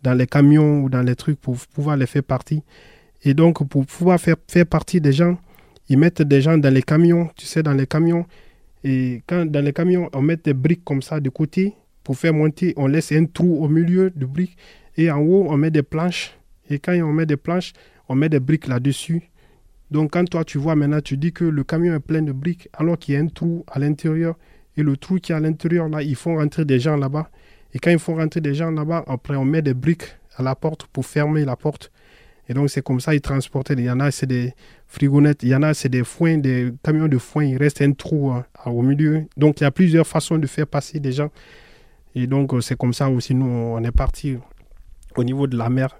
[0.04, 2.62] dans les camions ou dans les trucs pour pouvoir les faire partir.
[3.24, 5.38] Et donc pour pouvoir faire, faire partie des gens,
[5.90, 8.26] ils mettent des gens dans les camions, tu sais, dans les camions.
[8.84, 12.34] Et quand dans les camions, on met des briques comme ça de côté, pour faire
[12.34, 14.58] monter, on laisse un trou au milieu de briques
[14.96, 16.34] et en haut, on met des planches.
[16.70, 17.74] Et quand on met des planches,
[18.08, 19.30] on met des briques là-dessus.
[19.92, 22.70] Donc quand toi tu vois maintenant, tu dis que le camion est plein de briques
[22.74, 24.36] alors qu'il y a un trou à l'intérieur.
[24.76, 27.30] Et le trou qui est à l'intérieur, là, ils font rentrer des gens là-bas.
[27.74, 30.56] Et quand ils font rentrer des gens là-bas, après on met des briques à la
[30.56, 31.92] porte pour fermer la porte.
[32.50, 33.74] Et donc c'est comme ça ils transportaient.
[33.74, 34.54] Il y en a, c'est des
[34.88, 35.44] frigonettes.
[35.44, 37.44] Il y en a, c'est des foins, des camions de foin.
[37.44, 39.26] Il reste un trou hein, au milieu.
[39.36, 41.30] Donc il y a plusieurs façons de faire passer des gens.
[42.18, 44.38] Et donc, euh, c'est comme ça aussi, nous, on est parti
[45.16, 45.96] au niveau de la mer.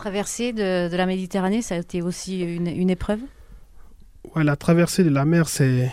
[0.00, 3.20] Traversée de, la Méditerranée, ça a été aussi une, épreuve?
[4.34, 5.90] Ouais, la traversée de la mer, c'est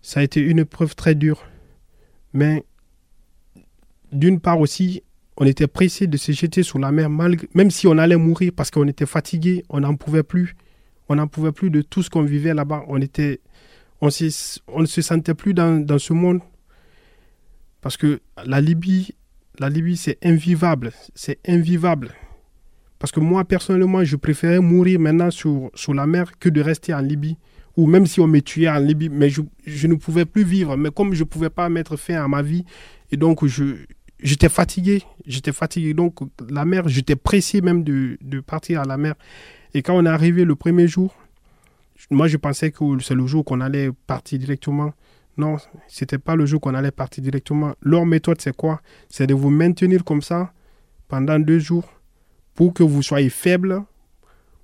[0.00, 1.44] ça a été une épreuve très dure.
[2.32, 2.64] Mais
[4.12, 5.02] d'une part aussi,
[5.36, 8.70] on était pressé de se jeter sous la mer, même si on allait mourir parce
[8.70, 10.56] qu'on était fatigué, on n'en pouvait plus.
[11.10, 12.84] On n'en pouvait plus de tout ce qu'on vivait là-bas.
[12.88, 13.40] On, était,
[14.00, 16.40] on, ne se sentait plus dans, dans, ce monde.
[17.82, 19.14] Parce que la Libye,
[19.58, 20.92] la Libye c'est invivable.
[21.14, 22.14] C'est invivable.
[23.00, 27.00] Parce que moi, personnellement, je préférais mourir maintenant sur, la mer que de rester en
[27.00, 27.38] Libye.
[27.76, 30.76] Ou même si on me tuait en Libye, mais je, ne pouvais plus vivre.
[30.76, 32.64] Mais comme je ne pouvais pas mettre fin à ma vie,
[33.10, 33.42] et donc
[34.22, 35.02] j'étais fatigué.
[35.26, 35.94] J'étais fatigué.
[35.94, 36.18] Donc,
[36.50, 39.14] la mer, j'étais pressé même de, de, partir à la mer.
[39.72, 41.16] Et quand on est arrivé le premier jour,
[42.10, 44.92] moi, je pensais que c'est le jour qu'on allait partir directement.
[45.38, 45.56] Non,
[45.88, 47.72] c'était pas le jour qu'on allait partir directement.
[47.80, 48.82] Leur méthode, c'est quoi?
[49.08, 50.52] C'est de vous maintenir comme ça
[51.08, 51.90] pendant deux jours
[52.60, 53.84] pour que vous soyez faible,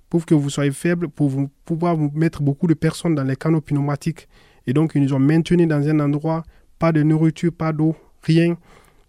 [0.07, 3.35] pour que vous soyez faible, pour vous, pouvoir vous mettre beaucoup de personnes dans les
[3.35, 4.27] canaux pneumatiques.
[4.67, 6.43] Et donc, ils nous ont maintenus dans un endroit,
[6.77, 8.55] pas de nourriture, pas d'eau, rien.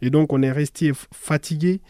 [0.00, 1.82] Et donc, on est resté fatigué.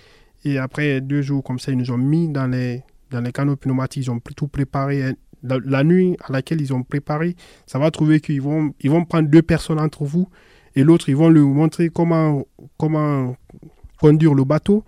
[0.45, 2.83] Et après deux jours comme ça, ils nous ont mis dans les,
[3.13, 4.07] dans les canaux pneumatiques.
[4.07, 5.13] Ils ont tout préparé.
[5.45, 9.29] La nuit à laquelle ils ont préparé, ça va trouver qu'ils vont, ils vont prendre
[9.29, 10.29] deux personnes entre vous
[10.75, 12.45] et l'autre, ils vont lui montrer comment,
[12.77, 13.37] comment
[14.01, 14.85] conduire le bateau.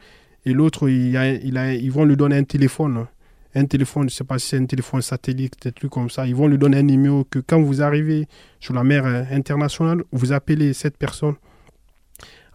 [0.46, 3.06] Et l'autre, ils vont lui donner un téléphone.
[3.54, 6.26] Un téléphone, je ne sais pas si c'est un téléphone satellite, des trucs comme ça.
[6.26, 8.28] Ils vont lui donner un numéro que quand vous arrivez
[8.60, 11.34] sur la mer euh, internationale, vous appelez cette personne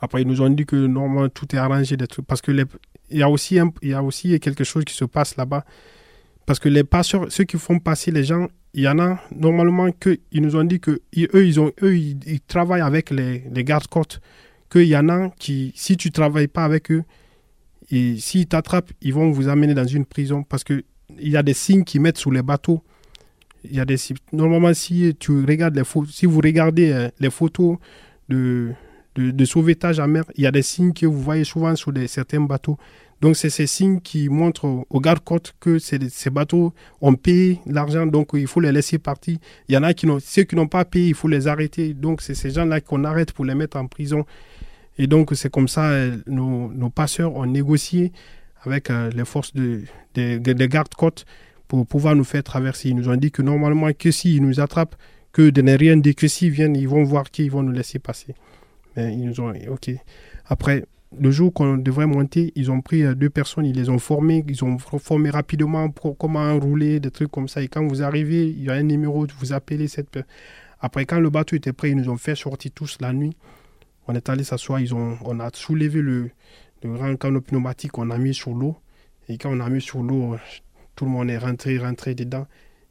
[0.06, 3.30] après, ils nous ont dit que normalement tout est arrangé, parce que il y a
[3.30, 5.64] aussi, y a aussi quelque chose qui se passe là-bas.
[6.46, 9.92] Parce que les passeurs, ceux qui font passer les gens, il y en a normalement
[9.92, 13.64] que ils nous ont dit que eux, ils, ont, eux, ils, travaillent avec les, les
[13.64, 14.22] gardes-côtes.
[14.70, 17.04] Qu'il y en a qui, si tu ne travailles pas avec eux,
[17.92, 20.44] et s'ils t'attrapent, ils vont vous amener dans une prison.
[20.44, 20.84] Parce qu'il
[21.20, 22.82] y a des signes qu'ils mettent sous les bateaux.
[23.64, 23.98] Il y a des,
[24.32, 27.78] normalement, si, tu regardes les si vous regardez euh, les photos
[28.30, 28.74] de,
[29.16, 32.42] de, sauvetage en mer, il y a des signes que vous voyez souvent sur certains
[32.42, 32.78] bateaux.
[33.22, 38.32] Donc, c'est ces signes qui montrent aux gardes-côtes que ces bateaux ont payé l'argent, donc
[38.34, 39.38] il faut les laisser partir.
[39.68, 41.94] Il y en a ceux qui n'ont pas payé, il faut les arrêter.
[41.94, 44.26] Donc, c'est ces gens-là qu'on arrête pour les mettre en prison.
[44.98, 48.12] Et donc, c'est comme ça, euh, nos, nos, passeurs ont négocié
[48.64, 49.82] avec euh, les forces de,
[50.16, 51.26] de, de gardes-côtes
[51.68, 52.90] pour pouvoir nous faire traverser.
[52.90, 54.96] Ils nous ont dit que normalement, que s'ils nous attrapent,
[55.34, 57.74] que de ne rien dire, que s'ils viennent, ils vont voir qui ils vont nous
[57.74, 58.36] laisser passer.
[58.96, 59.92] Mais ils nous ont, ok.
[60.48, 60.86] Après,
[61.20, 64.44] le jour qu'on devrait monter, ils ont pris euh, deux personnes, ils les ont formées,
[64.48, 67.62] ils ont formé rapidement pour comment rouler, des trucs comme ça.
[67.62, 70.20] Et quand vous arrivez, il y a un numéro, vous appelez cette
[70.80, 73.36] Après, quand le bateau était prêt, ils nous ont fait sortir tous la nuit.
[74.08, 76.30] On est allé s'asseoir, on a soulevé le,
[76.84, 78.78] grand canot pneumatique, on a mis sur l'eau.
[79.28, 80.36] Et quand on a mis sur l'eau,
[80.96, 82.46] tout le monde est rentré, rentré dedans.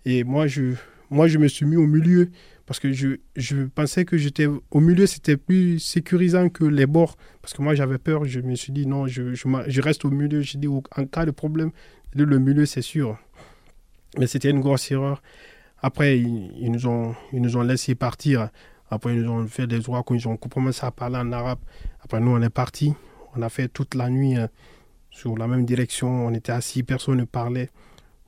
[0.05, 0.75] Et moi, je,
[1.11, 2.31] me suis mis au milieu
[2.67, 7.17] parce que je, pensais que j'étais au milieu, c'était plus sécurisant que les bords.
[7.41, 8.25] Parce que moi, j'avais peur.
[8.25, 10.41] Je me suis dit, non, je, reste au milieu.
[10.41, 11.71] J'ai dit, en cas de problème,
[12.15, 13.19] le milieu, c'est sûr.
[14.19, 15.23] Mais c'était une grosse erreur.
[15.81, 18.49] Après, nous ont, ils nous ont laissé partir.
[18.91, 21.59] Après, ils ont fait des droits, ils ont commencé à parler en arabe.
[22.03, 22.95] Après, nous, on est parti.
[23.37, 24.47] On a fait toute la nuit euh,
[25.11, 26.27] sur la même direction.
[26.27, 27.71] On était assis, personne ne parlait.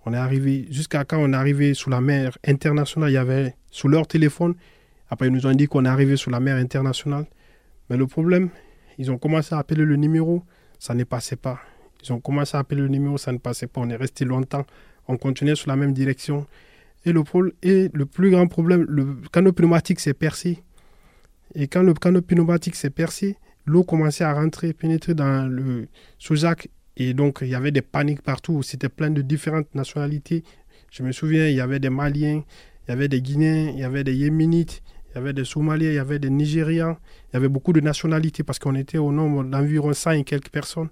[0.04, 3.54] On est arrivé, jusqu'à quand on est arrivé sous la mer internationale, il y avait
[3.70, 4.54] sous leur téléphone.
[5.10, 7.26] Après, ils nous ont dit qu'on est arrivé sur la mer internationale.
[7.90, 8.50] Mais le problème,
[8.98, 10.42] ils ont commencé à appeler le numéro,
[10.78, 11.60] ça ne passait pas.
[12.02, 13.80] Ils ont commencé à appeler le numéro, ça ne passait pas.
[13.80, 14.64] On est resté longtemps.
[15.08, 16.46] On continuait sur la même direction.
[17.06, 17.22] Et le,
[17.62, 20.62] et le plus grand problème, le canot pneumatique s'est percé.
[21.54, 25.88] Et quand le canot pneumatique s'est percé, l'eau commençait à rentrer, pénétrer dans le
[26.18, 28.62] Sojac et donc, il y avait des paniques partout.
[28.62, 30.42] C'était plein de différentes nationalités.
[30.90, 32.42] Je me souviens, il y avait des Maliens,
[32.86, 35.90] il y avait des Guinéens, il y avait des Yéménites, il y avait des Somaliens,
[35.90, 36.96] il y avait des Nigérians.
[37.28, 40.48] Il y avait beaucoup de nationalités parce qu'on était au nombre d'environ 100 et quelques
[40.48, 40.88] personnes.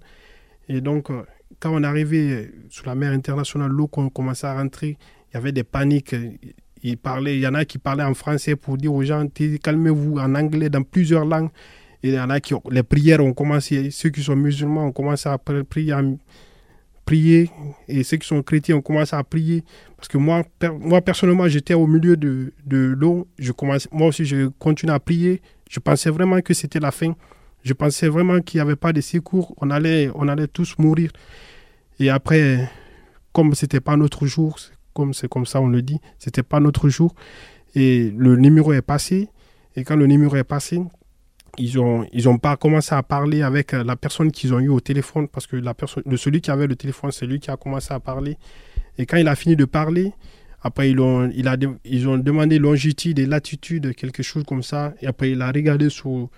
[0.67, 1.23] Et donc, euh,
[1.59, 4.97] quand on arrivait sur la mer internationale, l'eau commençait à rentrer,
[5.35, 6.15] y avait des paniques.
[6.83, 9.25] Il, y en a qui parlaient en français pour dire aux gens,
[9.63, 11.49] calmez-vous, en anglais, dans plusieurs langues
[12.07, 15.27] il y en a qui les prières ont commencé, ceux qui sont musulmans ont commencé
[15.27, 15.93] à prier,
[17.03, 17.49] prier
[17.87, 19.63] et ceux qui sont chrétiens ont commencé à prier.
[19.97, 20.43] Parce que moi,
[20.79, 23.27] moi personnellement, j'étais au milieu de, de l'eau.
[23.39, 23.51] Je
[23.91, 25.41] moi aussi, je continue à prier.
[25.69, 27.15] Je pensais vraiment que c'était la fin.
[27.63, 29.55] Je pensais vraiment qu'il n'y avait pas de secours.
[29.59, 31.11] On allait, on allait tous mourir.
[31.99, 32.69] Et après,
[33.33, 34.59] comme c'était pas notre jour,
[34.95, 37.13] comme c'est comme ça on le dit, c'était pas notre jour.
[37.75, 39.27] Et le numéro est passé.
[39.75, 40.81] Et quand le numéro est passé,
[41.57, 44.69] ils ont ils ont pas commencé à parler avec euh, la personne qu'ils ont eu
[44.69, 47.57] au téléphone parce que la personne celui qui avait le téléphone c'est lui qui a
[47.57, 48.37] commencé à parler
[48.97, 50.11] et quand il a fini de parler
[50.61, 51.29] après ils ont
[51.85, 55.89] ils ont demandé longitude et latitude quelque chose comme ça et après il a regardé
[55.89, 56.29] sur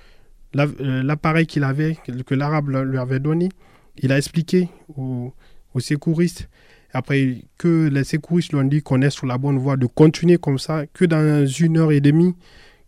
[0.56, 3.50] euh, l'appareil qu'il avait que l'arabe lui avait donné
[3.98, 5.34] il a expliqué aux
[5.80, 6.48] secouristes
[6.94, 10.38] après que les secouristes lui ont dit qu'on est sur la bonne voie de continuer
[10.38, 12.36] comme ça que dans une heure et demie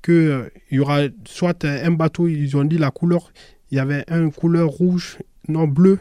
[0.03, 3.31] qu'il euh, y aura soit un bateau, ils ont dit la couleur,
[3.71, 5.99] il y avait un couleur rouge, non bleu,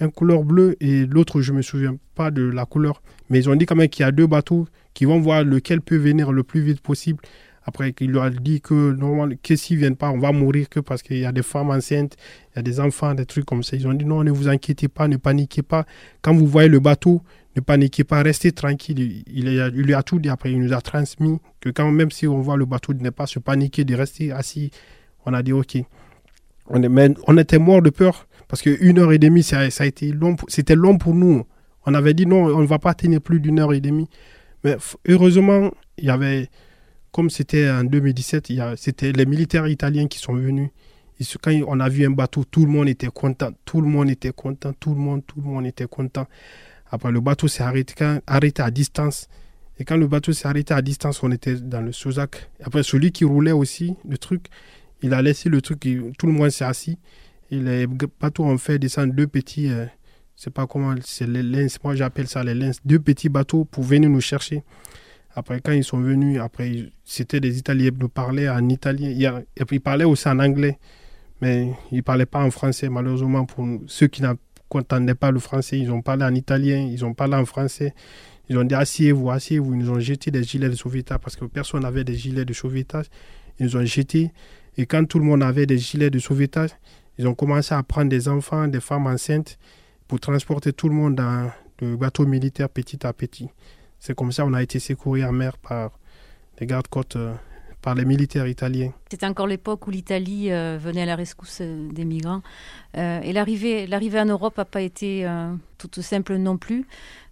[0.00, 3.02] un couleur bleu et l'autre, je ne me souviens pas de la couleur.
[3.30, 5.80] Mais ils ont dit quand même qu'il y a deux bateaux qui vont voir lequel
[5.80, 7.20] peut venir le plus vite possible.
[7.64, 10.68] Après, il leur a dit que normalement, que s'ils ne viennent pas, on va mourir
[10.68, 12.16] que parce qu'il y a des femmes enceintes,
[12.52, 13.76] il y a des enfants, des trucs comme ça.
[13.76, 15.86] Ils ont dit non, ne vous inquiétez pas, ne paniquez pas.
[16.22, 17.22] Quand vous voyez le bateau,
[17.54, 19.22] ne paniquez pas, restez tranquille.
[19.26, 22.40] Il, lui a tout dit après, il nous a transmis que quand même si on
[22.40, 24.70] voit le bateau, de ne pas se paniquer, de rester assis.
[25.24, 25.78] On a dit ok.
[26.68, 30.12] On, est, on était mort de peur parce qu'une heure et demie, ça a été
[30.12, 31.44] long, c'était long pour nous.
[31.86, 34.08] On avait dit non, on ne va pas tenir plus d'une heure et demie.
[34.64, 34.76] Mais
[35.08, 36.48] heureusement, il y avait,
[37.12, 40.70] comme c'était en 2017, c'était les militaires italiens qui sont venus.
[41.40, 44.32] Quand on a vu un bateau, tout le monde était content, tout le monde était
[44.32, 46.26] content, tout le monde, tout le monde était content.
[46.90, 47.94] Après, le bateau s'est arrêté,
[48.26, 49.28] arrêté à distance.
[49.78, 52.50] Et quand le bateau s'est arrêté à distance, on était dans le Sozac.
[52.62, 54.46] Après, celui qui roulait aussi, le truc,
[55.02, 55.80] il a laissé le truc,
[56.18, 56.98] tout le monde s'est assis.
[57.50, 59.86] Et les bateaux ont fait descendre deux petits, euh,
[60.36, 64.10] sais pas comment, c'est les moi j'appelle ça les lens, deux petits bateaux pour venir
[64.10, 64.64] nous chercher.
[65.34, 69.80] Après, quand ils sont venus, après, c'était des Italiens, ils nous parlaient en italien, ils
[69.80, 70.78] parlaient aussi en anglais,
[71.40, 75.78] mais ils ne parlaient pas en français, malheureusement, pour ceux qui n'entendaient pas le français.
[75.78, 77.94] Ils ont parlé en italien, ils ont parlé en français.
[78.48, 79.74] Ils ont dit asseyez-vous, asseyez-vous.
[79.74, 82.52] Ils nous ont jeté des gilets de sauvetage parce que personne n'avait des gilets de
[82.52, 83.06] sauvetage.
[83.58, 84.30] Ils nous ont jeté.
[84.76, 86.70] Et quand tout le monde avait des gilets de sauvetage,
[87.18, 89.58] ils ont commencé à prendre des enfants, des femmes enceintes
[90.08, 93.48] pour transporter tout le monde dans le bateau militaire petit à petit.
[94.02, 95.92] C'est comme ça qu'on a été secouru en mer par
[96.58, 97.34] les gardes-côtes, euh,
[97.82, 98.92] par les militaires italiens.
[99.08, 102.42] C'était encore l'époque où l'Italie euh, venait à la rescousse euh, des migrants.
[102.94, 105.24] et l'arrivée, l'arrivée en Europe n'a pas été
[105.78, 106.84] toute simple non plus.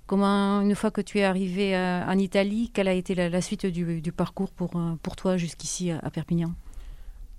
[0.07, 4.13] Comment, une fois que tu es arrivé en Italie, quelle a été la, suite du,
[4.13, 4.71] parcours pour,
[5.03, 6.53] pour toi jusqu'ici à Perpignan?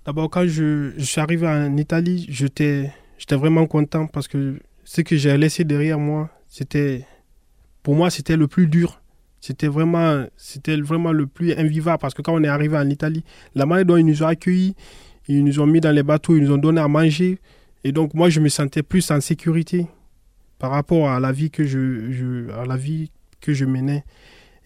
[0.04, 5.00] D'abord, quand je, je, suis arrivé en Italie, j'étais, j'étais vraiment content parce que ce
[5.00, 7.06] que j'ai laissé derrière moi, c'était,
[7.82, 9.01] pour moi, c'était le plus dur.
[9.42, 13.24] C'était vraiment, c'était vraiment le plus invivable parce que quand on est arrivé en Italie,
[13.56, 14.76] la manière dont ils nous ont accueillis,
[15.26, 17.40] ils nous ont mis dans les bateaux, ils nous ont donné à manger.
[17.82, 19.88] Et donc, moi, je me sentais plus en sécurité
[20.60, 24.04] par rapport à la vie que je, je à la vie que je menais.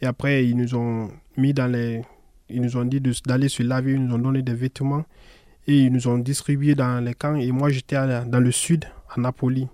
[0.02, 2.02] Et après, ils nous ont mis dans les,
[2.50, 5.06] ils nous ont dit d'aller se laver, ils nous ont donné des vêtements
[5.66, 7.36] et ils nous ont distribué dans les camps.
[7.36, 9.68] Et moi, j'étais dans le sud, à Napoli,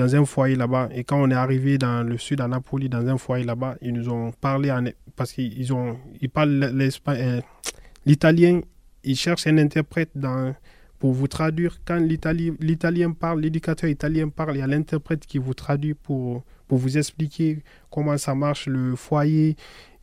[0.00, 0.88] dans un foyer là-bas.
[0.94, 3.92] Et quand on est arrivé dans le sud, à Napoli, dans un foyer là-bas, ils
[3.92, 4.74] nous ont parlé,
[5.16, 6.72] parce qu'ils ont, ils parlent
[7.08, 7.40] euh,
[8.06, 8.60] l'italien,
[9.04, 10.54] ils cherchent un interprète dans,
[10.98, 11.78] pour vous traduire.
[11.84, 16.78] Quand l'italien parle, l'éducateur italien parle, il y a l'interprète qui vous traduit pour, pour
[16.78, 19.56] vous expliquer comment ça marche, le foyer,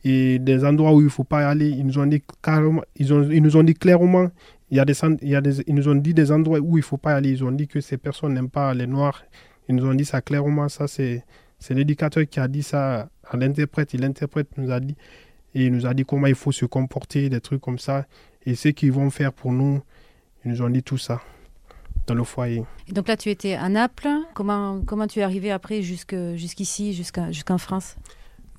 [0.04, 1.70] et des endroits où il ne faut pas aller.
[1.70, 4.30] Ils nous ont dit carrément, ils, ont, ils nous ont dit clairement,
[4.70, 6.76] il y a des, il y a des, ils nous ont dit des endroits où
[6.76, 7.30] il ne faut pas aller.
[7.30, 9.24] Ils ont dit que ces personnes n'aiment pas les noirs.
[9.68, 10.68] Ils nous ont dit ça clairement.
[10.68, 11.24] Ça, c'est,
[11.58, 13.94] c'est l'éducateur qui a dit ça à l'interprète.
[13.94, 14.96] Et l'interprète nous a dit,
[15.54, 18.06] et il nous a dit comment il faut se comporter, des trucs comme ça.
[18.46, 19.80] Et ce qu'ils vont faire pour nous,
[20.44, 21.20] ils nous ont dit tout ça
[22.06, 22.64] dans le foyer.
[22.88, 24.08] Et donc là, tu étais à Naples.
[24.34, 27.96] Comment, comment tu es arrivé après jusqu'ici, jusqu'à, jusqu'en France?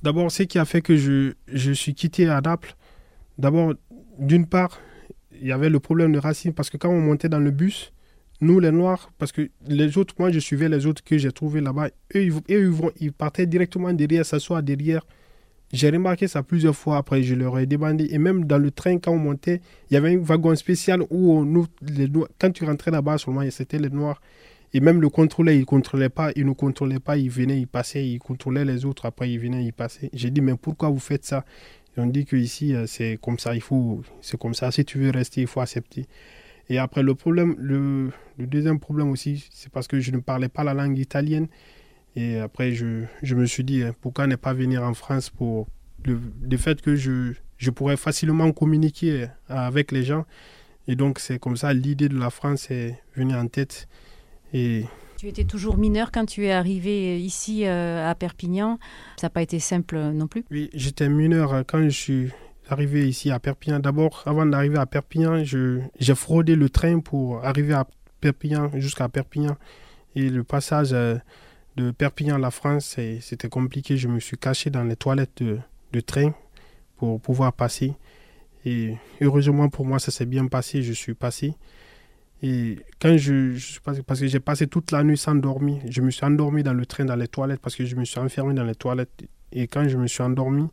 [0.03, 2.75] D'abord, ce qui a fait que je, je suis quitté à Naples,
[3.37, 3.73] d'abord,
[4.19, 4.79] d'une part,
[5.41, 7.91] il y avait le problème de racisme parce que quand on montait dans le bus,
[8.41, 11.61] nous les Noirs, parce que les autres, moi je suivais les autres que j'ai trouvés
[11.61, 15.05] là-bas, eux, ils, ils, vont, ils partaient directement derrière, s'asseoir derrière.
[15.71, 18.07] J'ai remarqué ça plusieurs fois après, je leur ai demandé.
[18.09, 21.45] Et même dans le train, quand on montait, il y avait un wagon spécial où
[21.45, 24.19] nous, les quand tu rentrais là-bas seulement, c'était les Noirs.
[24.73, 27.67] Et même le contrôleur, il ne contrôlait pas, il ne contrôlait pas, il venait, il
[27.67, 30.09] passait, il contrôlait les autres, après il venait, il passait.
[30.13, 31.43] J'ai dit, mais pourquoi vous faites ça?
[31.97, 34.99] Ils ont dit qu'ici, euh, c'est comme ça, il faut, c'est comme ça, si tu
[34.99, 36.05] veux rester, il faut accepter.
[36.69, 40.49] Et après, le problème, le, le deuxième problème aussi, c'est parce que je ne parlais
[40.49, 41.47] pas la langue italienne.
[42.15, 45.67] Et après, je, je me suis dit, hein, pourquoi ne pas venir en France pour
[46.05, 50.25] le, le fait que je, je pourrais facilement communiquer avec les gens.
[50.87, 53.87] Et donc, c'est comme ça, l'idée de la France est venue en tête.
[54.51, 58.79] Tu étais toujours mineur quand tu es arrivé ici euh, à Perpignan.
[59.17, 62.29] Ça n'a pas été simple non plus Oui, j'étais mineur quand je suis
[62.71, 63.79] arrivé ici à Perpignan.
[63.79, 67.87] D'abord, avant d'arriver à Perpignan, j'ai fraudé le train pour arriver à
[68.21, 69.57] Perpignan, jusqu'à Perpignan.
[70.15, 71.17] Et le passage euh,
[71.75, 73.97] de Perpignan à la France, c'était compliqué.
[73.97, 75.59] Je me suis caché dans les toilettes de,
[75.93, 76.33] de train
[76.97, 77.93] pour pouvoir passer.
[78.65, 80.81] Et heureusement pour moi, ça s'est bien passé.
[80.83, 81.53] Je suis passé.
[82.41, 86.09] Et quand je, je parce que j'ai passé toute la nuit sans dormir, je me
[86.09, 88.63] suis endormi dans le train, dans les toilettes, parce que je me suis enfermé dans
[88.63, 89.25] les toilettes.
[89.51, 90.67] Et quand je me suis endormi,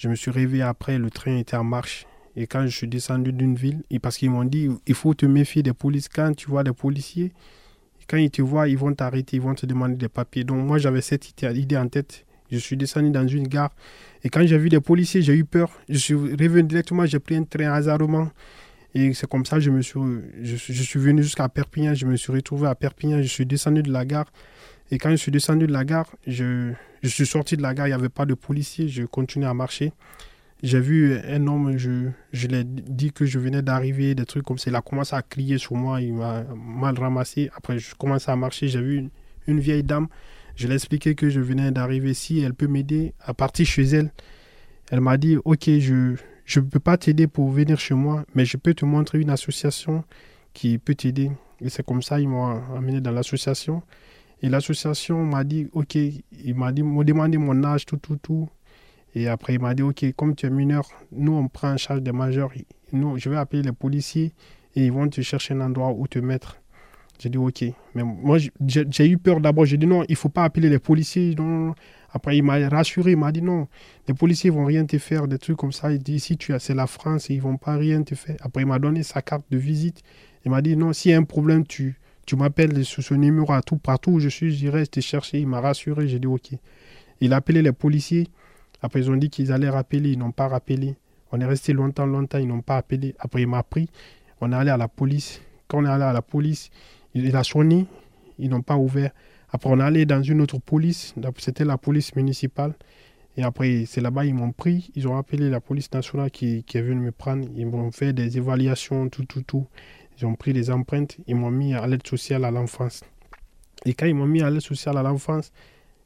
[0.00, 2.06] je me suis réveillé après, le train était en marche.
[2.34, 5.26] Et quand je suis descendu d'une ville, et parce qu'ils m'ont dit, il faut te
[5.26, 6.10] méfier des policiers.
[6.14, 7.32] Quand tu vois des policiers,
[8.08, 10.42] quand ils te voient, ils vont t'arrêter, ils vont te demander des papiers.
[10.42, 12.24] Donc moi, j'avais cette idée en tête.
[12.50, 13.72] Je suis descendu dans une gare.
[14.24, 15.70] Et quand j'ai vu des policiers, j'ai eu peur.
[15.90, 18.30] Je suis revenu directement, j'ai pris un train hasardement.
[18.94, 20.00] Et c'est comme ça que je suis,
[20.42, 21.92] je, suis venu jusqu'à Perpignan.
[21.92, 23.20] Je me suis retrouvé à Perpignan.
[23.20, 24.32] Je suis descendu de la gare.
[24.90, 27.86] Et quand je suis descendu de la gare, je, je suis sorti de la gare.
[27.86, 28.88] Il n'y avait pas de policier.
[28.88, 29.92] Je continuais à marcher.
[30.62, 34.44] J'ai vu un homme, je, je lui ai dit que je venais d'arriver, des trucs
[34.44, 34.70] comme ça.
[34.70, 36.02] Il a commencé à crier sur moi.
[36.02, 37.50] Il m'a mal ramassé.
[37.56, 38.68] Après, je commençais à marcher.
[38.68, 39.08] J'ai vu
[39.46, 40.08] une, vieille dame.
[40.56, 42.12] Je lui ai expliqué que je venais d'arriver.
[42.12, 44.12] Si elle peut m'aider à partir chez elle,
[44.90, 46.16] elle m'a dit Ok, je
[46.56, 50.04] ne peux pas t'aider pour venir chez moi, mais je peux te montrer une association
[50.52, 51.30] qui peut t'aider.
[51.62, 53.82] Et c'est comme ça, ils m'ont amené dans l'association.
[54.42, 58.48] Et l'association m'a dit, OK, il m'a dit, m'a demandé mon âge, tout, tout, tout.
[59.14, 62.02] Et après, il m'a dit, OK, comme tu es mineur, nous, on prend en charge
[62.02, 62.50] des majeurs.
[62.92, 64.32] Nous, je vais appeler les policiers
[64.76, 66.56] et ils vont te chercher un endroit où te mettre.
[67.18, 67.64] J'ai dit, OK.
[67.94, 69.66] Mais moi, j'ai eu peur d'abord.
[69.66, 71.34] J'ai dit, non, il ne faut pas appeler les policiers.
[71.36, 71.74] Non,
[72.12, 73.68] après, il m'a rassuré, il m'a dit non,
[74.08, 75.92] les policiers vont rien te faire, des trucs comme ça.
[75.92, 78.36] Il dit si tu as, c'est la France, ils vont pas rien te faire.
[78.40, 80.02] Après, il m'a donné sa carte de visite.
[80.44, 83.52] Il m'a dit non, s'il y a un problème, tu, Tu m'appelles sur ce numéro
[83.52, 85.40] à tout, partout où je suis, j'irai te chercher.
[85.40, 86.50] Il m'a rassuré, j'ai dit ok.
[87.20, 88.28] Il a appelé les policiers.
[88.82, 90.96] Après, ils ont dit qu'ils allaient rappeler, ils n'ont pas rappelé.
[91.32, 93.14] On est resté longtemps, longtemps, ils n'ont pas appelé.
[93.18, 93.88] Après, il m'a pris.
[94.40, 95.40] On est allé à la police.
[95.68, 96.70] Quand on est allé à la police,
[97.14, 97.86] il a sonné,
[98.38, 99.10] ils n'ont pas ouvert.
[99.50, 102.74] Après, on est allé dans une autre police, c'était la police municipale.
[103.36, 104.90] Et après, c'est là-bas, ils m'ont pris.
[104.94, 107.48] Ils ont appelé la police nationale qui est venue me prendre.
[107.54, 109.66] Ils m'ont fait des évaluations, tout, tout, tout.
[110.20, 111.16] Ils ont pris des empreintes.
[111.26, 113.02] Ils m'ont mis à l'aide sociale à l'enfance.
[113.86, 115.52] Et quand ils m'ont mis à l'aide sociale à l'enfance,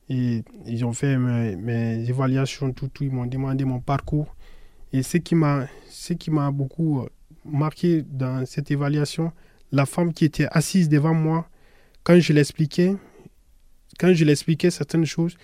[0.08, 3.04] ils ont fait mes, évaluations, tout, tout.
[3.04, 4.34] Ils m'ont demandé mon parcours.
[4.92, 7.08] Et ce qui m'a beaucoup euh,
[7.44, 9.32] marqué dans cette évaluation,
[9.72, 11.48] la femme qui était assise devant moi,
[12.04, 12.94] quand je l'expliquais,
[13.98, 15.36] quand je l'expliquais certaines choses,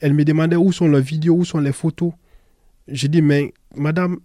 [0.00, 2.12] elle me demandait où sont les vidéos, où sont les photos.
[2.88, 4.18] J'ai dit, mais madame,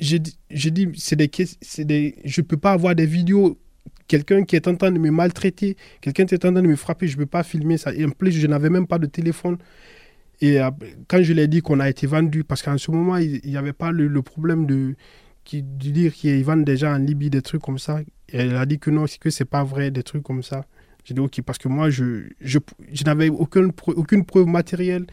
[0.00, 1.30] j'ai dit, c'est des,
[1.84, 3.58] des, je ne peux pas avoir des vidéos.
[4.06, 6.76] Quelqu'un qui est en train de me maltraiter, quelqu'un qui est en train de me
[6.76, 7.92] frapper, je ne peux pas filmer ça.
[7.94, 9.58] Et en plus, je n'avais même pas de téléphone.
[10.40, 10.70] Et euh,
[11.08, 13.56] quand je lui ai dit qu'on a été vendu, parce qu'en ce moment, il n'y
[13.56, 14.94] avait pas le, problème de,
[15.52, 18.00] de dire qu'ils vendent déjà en Libye des trucs comme ça.
[18.00, 20.64] Et elle a dit que non, que ce n'est pas vrai, des trucs comme ça.
[21.04, 22.58] J'ai dit ok, parce que moi, je, je,
[22.92, 25.06] je n'avais aucune, aucune preuve matérielle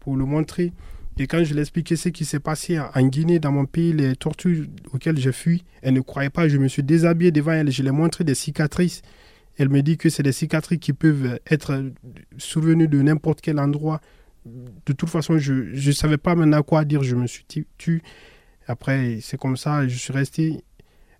[0.00, 0.72] pour le montrer.
[1.20, 4.66] Et quand je expliqué ce qui s'est passé en Guinée, dans mon pays, les tortures
[4.92, 6.46] auxquelles j'ai fui, elle ne croyait pas.
[6.48, 7.72] Je me suis déshabillé devant elle.
[7.72, 9.02] Je lui ai montré des cicatrices.
[9.56, 11.90] Elle me dit que c'est des cicatrices qui peuvent être
[12.36, 14.00] survenues de n'importe quel endroit.
[14.46, 17.02] De toute façon, je ne savais pas maintenant quoi dire.
[17.02, 17.44] Je me suis
[17.78, 18.00] tué.
[18.68, 19.88] Après, c'est comme ça.
[19.88, 20.62] Je suis resté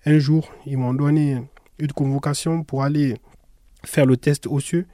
[0.07, 0.53] un jour.
[0.65, 1.43] Ils m'ont donné
[1.81, 3.17] une convocation pour aller
[3.85, 4.87] faire le test osseux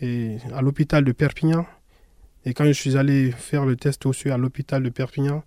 [0.00, 1.66] et à l'hôpital de Perpignan.
[2.44, 5.44] Et quand je suis allé faire le test osseux à l'hôpital de Perpignan,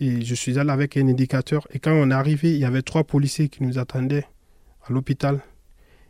[0.00, 1.66] et je suis allé avec un indicateur.
[1.72, 4.26] Et quand on est arrivé, il y avait trois policiers qui nous attendaient
[4.86, 5.40] à l'hôpital.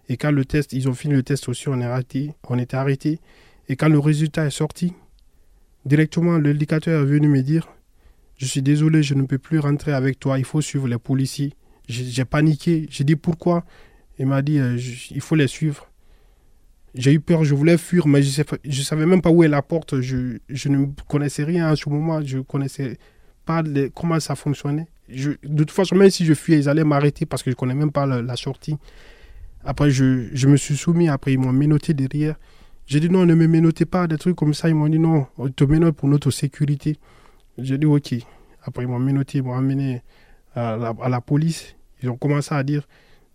[0.09, 2.77] Et quand le test, ils ont fini le test osseux, on est arrêté, on était
[2.77, 3.21] arrêté.
[3.69, 4.93] Et quand le résultat est sorti,
[5.87, 7.69] directement l'indicateur est venu me dire
[8.37, 11.55] Je suis désolé, je ne peux plus rentrer avec toi, il faut suivre les policiers.
[11.89, 13.65] J'ai paniqué, j'ai dit pourquoi?
[14.19, 14.79] Il m'a dit, euh,
[15.11, 15.89] il faut les suivre.
[16.95, 19.63] J'ai eu peur, je voulais fuir, mais je ne savais même pas où est la
[19.63, 20.01] porte.
[20.01, 20.39] Je,
[20.69, 22.23] ne connaissais rien à ce moment.
[22.23, 22.99] Je ne connaissais
[23.45, 23.65] pas
[23.95, 24.87] comment ça fonctionnait.
[25.09, 27.75] De toute façon, même si je fuyais, ils allaient m'arrêter parce que je ne connais
[27.75, 28.77] même pas la, sortie.
[29.65, 31.09] Après, je, me suis soumis.
[31.09, 32.37] Après, ils m'ont menotté derrière.
[32.87, 34.69] J'ai dit non, ne me menotez pas, des trucs comme ça.
[34.69, 36.99] Ils m'ont dit non, on te menote pour notre sécurité.
[37.59, 38.15] J'ai dit ok.
[38.63, 40.03] Après, ils m'ont menotté, ils m'ont amené
[40.55, 41.75] à la police.
[42.03, 42.87] Ils ont commencé à dire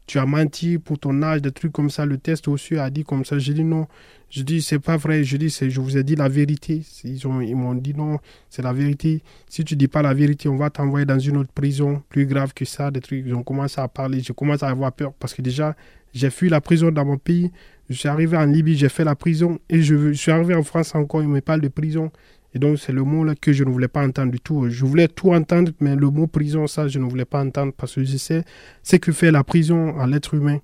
[0.09, 2.03] tu as menti pour ton âge, des trucs comme ça.
[2.03, 3.37] Le test aussi a dit comme ça.
[3.37, 3.85] J'ai dit non.
[4.31, 5.23] Je dis, c'est pas vrai.
[5.23, 6.81] Je dis, je vous ai dit la vérité.
[7.03, 8.17] Ils m'ont ils dit non,
[8.49, 9.21] c'est la vérité.
[9.47, 12.55] Si tu dis pas la vérité, on va t'envoyer dans une autre prison plus grave
[12.55, 12.89] que ça.
[12.89, 13.23] Des trucs.
[13.23, 14.19] Ils ont commencé à parler.
[14.21, 15.75] Je commence à avoir peur parce que déjà,
[16.11, 17.51] j'ai fui la prison dans mon pays.
[17.87, 19.59] Je suis arrivé en Libye, j'ai fait la prison.
[19.69, 21.21] Et je, je suis arrivé en France encore.
[21.21, 22.11] Ils me parlent de prison.
[22.53, 24.69] Et donc, c'est le mot là que je ne voulais pas entendre du tout.
[24.69, 27.95] Je voulais tout entendre, mais le mot prison, ça, je ne voulais pas entendre parce
[27.95, 28.43] que je sais
[28.81, 30.59] ce que fait la prison à l'être humain.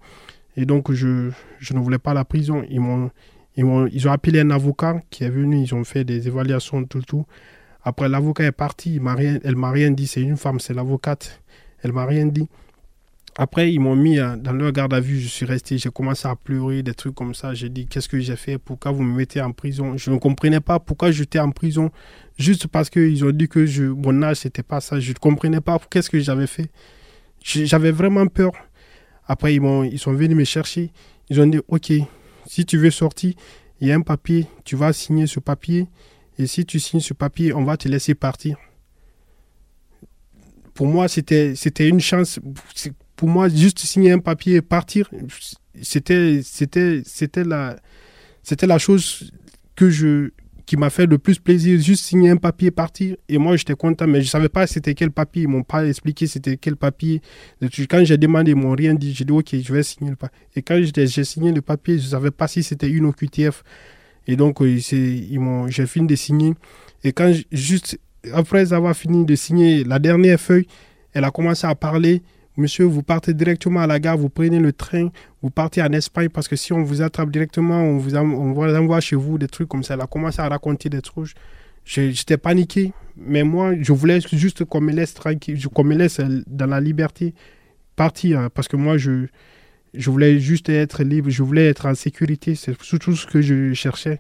[0.58, 1.30] Et donc, je,
[1.60, 2.64] je ne voulais pas la prison.
[2.70, 3.12] Ils m'ont,
[3.56, 6.86] ils, ont, ils ont appelé un avocat qui est venu, ils ont fait des évaluations,
[6.86, 7.26] tout, tout.
[7.84, 10.08] Après, l'avocat est parti, il m'a elle m'a rien dit.
[10.08, 11.42] C'est une femme, c'est l'avocate.
[11.84, 12.50] Elle m'a rien dit.
[13.38, 15.20] Après, ils m'ont mis euh, dans leur garde à vue.
[15.20, 17.54] Je suis resté, j'ai commencé à pleurer, des trucs comme ça.
[17.54, 18.58] J'ai dit, qu'est-ce que j'ai fait?
[18.58, 19.98] Pourquoi vous me mettez en prison?
[19.98, 21.92] Je ne comprenais pas pourquoi j'étais en prison.
[22.38, 25.02] Juste parce qu'ils ont dit que mon âge, c'était pas ça.
[25.02, 26.70] Je ne comprenais pas qu'est-ce que j'avais fait.
[27.44, 28.54] J'avais vraiment peur.
[29.28, 29.62] Après, ils,
[29.92, 30.92] ils sont venus me chercher.
[31.30, 31.92] Ils ont dit, OK,
[32.46, 33.34] si tu veux sortir,
[33.82, 34.48] il y a un papier.
[34.64, 35.88] Tu vas signer ce papier.
[36.38, 38.58] Et si tu signes ce papier, on va te laisser partir.
[40.74, 42.40] Pour moi, c'était une chance
[43.16, 45.10] pour moi, juste signer un papier et partir,
[45.82, 47.76] c'était, c'était, c'était la,
[48.44, 49.32] c'était la chose
[49.76, 50.32] que je,
[50.66, 53.16] qui m'a fait le plus plaisir, juste signer un papier et partir.
[53.30, 55.44] Et moi, j'étais content, mais je ne savais pas c'était quel papier.
[55.44, 57.22] Ils m'ont pas expliqué c'était quel papier.
[57.90, 59.14] Quand j'ai demandé, ils m'ont rien dit.
[59.14, 60.38] J'ai dit, OK, je vais signer le papier.
[60.56, 63.64] Et quand j'ai signé le papier, je ne savais pas si c'était une OQTF.
[64.28, 66.54] Et donc, euh, ils m'ont, j'ai fini de signer.
[67.04, 68.00] Et quand, juste
[68.34, 70.66] après avoir fini de signer la dernière feuille,
[71.14, 72.24] elle a commencé à parler.
[72.58, 75.10] Monsieur, vous partez directement à la gare, vous prenez le train,
[75.42, 79.18] vous partez en Espagne parce que si on vous attrape directement, on vous, envoie chez
[79.18, 79.96] vous, des trucs comme ça.
[79.96, 81.34] Elle a commencé à raconter des trucs.
[81.84, 86.66] J'étais paniqué, mais moi, je voulais juste qu'on me laisse tranquille, qu'on me laisse dans
[86.66, 87.34] la liberté
[87.96, 89.28] partir hein, parce que moi, je,
[89.94, 92.56] je voulais juste être libre, je voulais être en sécurité.
[92.56, 94.20] C'est tout ce que je cherchais.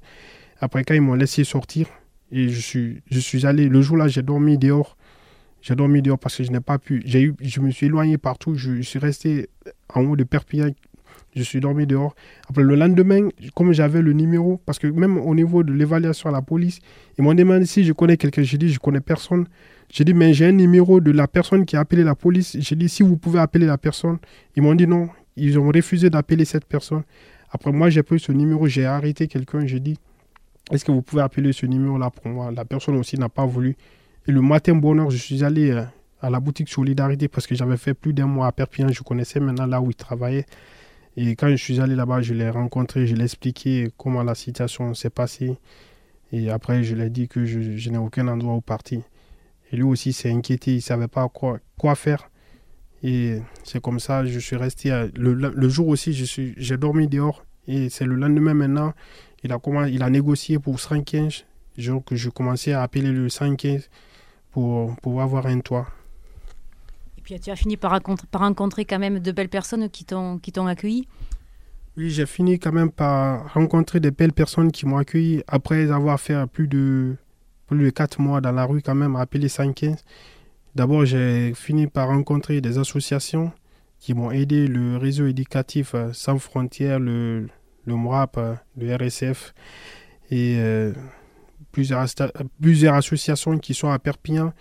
[0.59, 1.87] Après, quand ils m'ont laissé sortir,
[2.31, 4.97] et je suis, je suis allé, le jour-là, j'ai dormi dehors.
[5.65, 7.01] J'ai dormi dehors parce que je n'ai pas pu.
[7.05, 8.53] J'ai eu, je me suis éloigné partout.
[8.53, 9.49] Je, suis resté
[9.91, 10.69] en haut de Perpignan.
[11.35, 12.13] Je suis dormi dehors.
[12.47, 16.31] Après, le lendemain, comme j'avais le numéro, parce que même au niveau de l'évaluation à
[16.31, 16.81] la police,
[17.17, 18.43] ils m'ont demandé si je connais quelqu'un.
[18.43, 19.47] J'ai dit, je connais personne.
[19.89, 22.55] J'ai dit, mais j'ai un numéro de la personne qui a appelé la police.
[22.59, 24.19] J'ai dit, si vous pouvez appeler la personne.
[24.55, 25.09] Ils m'ont dit non.
[25.35, 27.01] Ils ont refusé d'appeler cette personne.
[27.49, 29.65] Après, moi, j'ai pris ce numéro, j'ai arrêté quelqu'un.
[29.65, 29.97] J'ai dit,
[30.69, 32.51] est-ce que vous pouvez appeler ce numéro-là pour moi?
[32.51, 33.75] La personne aussi n'a pas voulu.
[34.27, 35.83] Et le matin, bonheur, je suis allé euh,
[36.19, 38.89] à la boutique Solidarité parce que j'avais fait plus d'un mois à Perpignan.
[38.91, 40.47] Je connaissais maintenant là où il travaillait.
[41.15, 44.95] Et quand je suis allé là-bas, je l'ai rencontré, je l'ai expliqué comment la situation
[44.95, 45.57] s'est passée.
[46.31, 49.01] Et après, je lui ai dit que je, n'ai aucun endroit où partir.
[49.71, 51.59] Et lui aussi s'est inquiété, il ne savait pas quoi,
[51.95, 52.29] faire.
[53.03, 54.89] Et c'est comme ça, je suis resté.
[55.15, 56.13] le, le, jour aussi,
[56.57, 57.45] j'ai dormi dehors.
[57.67, 58.93] Et c'est le lendemain maintenant,
[59.43, 61.45] il a, il a négocié pour 115.
[61.77, 63.89] Genre que je commençais à appeler le 115
[64.55, 65.85] pour pouvoir avoir un toit.
[67.23, 67.99] Puis tu as fini par,
[68.31, 71.09] par rencontrer quand même de belles personnes qui t'ont accueilli?
[71.97, 76.17] Oui, j'ai fini quand même par rencontrer de belles personnes qui m'ont accueilli après avoir
[76.21, 77.17] fait plus de,
[77.67, 80.05] plus de 4 mois dans la rue quand même, appelé 115.
[80.73, 83.51] D'abord, j'ai fini par rencontrer des associations
[83.99, 87.49] qui m'ont aidé, le réseau éducatif euh, sans frontières, le,
[87.85, 89.53] le MRAP, euh, le RSF
[90.31, 90.93] et euh,
[91.75, 94.53] plusieurs, associations qui sont à Perpignan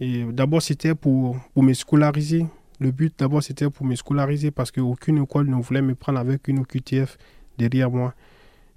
[0.00, 2.46] et d'abord, c'était pour, me scolariser.
[2.80, 6.48] Le but, d'abord, c'était pour me scolariser parce qu'aucune école ne voulait me prendre avec
[6.48, 7.16] une OQTF
[7.58, 8.14] derrière moi.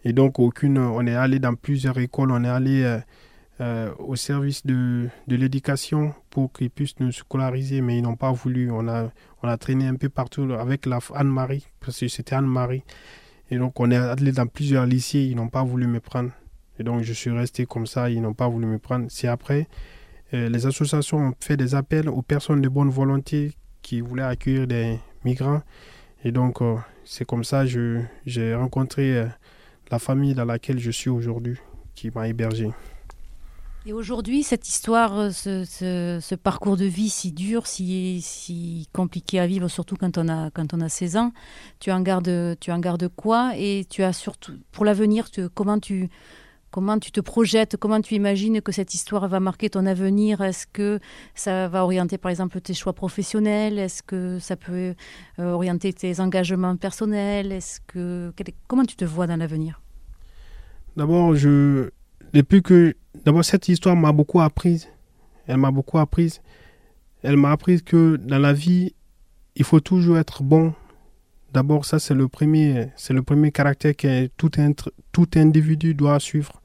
[0.04, 3.00] Et donc, aucune, on est allé dans plusieurs écoles, on est allé euh,
[3.62, 8.32] euh, au service de, de l'éducation pour qu'ils puissent nous scolariser, mais ils n'ont pas
[8.32, 8.70] voulu.
[8.72, 9.10] On a,
[9.42, 12.84] on a traîné un peu partout avec Anne-Marie, parce que c'était Anne-Marie.
[13.50, 16.30] Et donc, on est allé dans plusieurs lycées, ils n'ont pas voulu me prendre.
[16.80, 19.08] Et donc, je suis resté comme ça, ils n'ont pas voulu me prendre.
[19.10, 19.68] C'est après
[20.34, 24.68] euh, les associations ont fait des appels aux personnes de bonne volonté qui voulaient accueillir
[24.68, 25.62] des migrants.
[26.24, 26.76] Et donc, euh,
[27.06, 29.28] c'est comme ça que j'ai rencontré euh,
[29.90, 31.58] la famille dans laquelle je suis aujourd'hui,
[31.96, 32.70] qui m'a hébergé.
[33.86, 39.70] Et aujourd'hui, cette histoire, ce, parcours de vie si dur, si, si compliqué à vivre,
[39.70, 41.32] surtout quand on a, quand on a 16 ans,
[41.80, 43.54] tu en gardes, tu en gardes quoi?
[43.56, 46.10] Et tu as surtout, pour l'avenir, comment tu,
[46.72, 47.78] Comment tu te projettes?
[47.78, 50.42] Comment tu imagines que cette histoire va marquer ton avenir?
[50.42, 51.00] Est-ce que
[51.34, 53.80] ça va orienter par exemple tes choix professionnels?
[53.80, 54.94] Est-ce que ça peut
[55.40, 57.52] euh, orienter tes engagements personnels?
[57.52, 58.34] Est-ce que
[58.68, 59.82] comment tu te vois dans l'avenir?
[60.98, 61.90] D'abord, je
[62.34, 64.88] depuis que d'abord cette histoire m'a beaucoup appris.
[65.48, 66.40] Elle m'a beaucoup appris.
[67.24, 68.94] Elle m'a appris que dans la vie,
[69.56, 70.74] il faut toujours être bon.
[71.54, 74.52] D'abord, ça c'est le premier, c'est le premier caractère que tout,
[75.36, 76.62] individu doit suivre.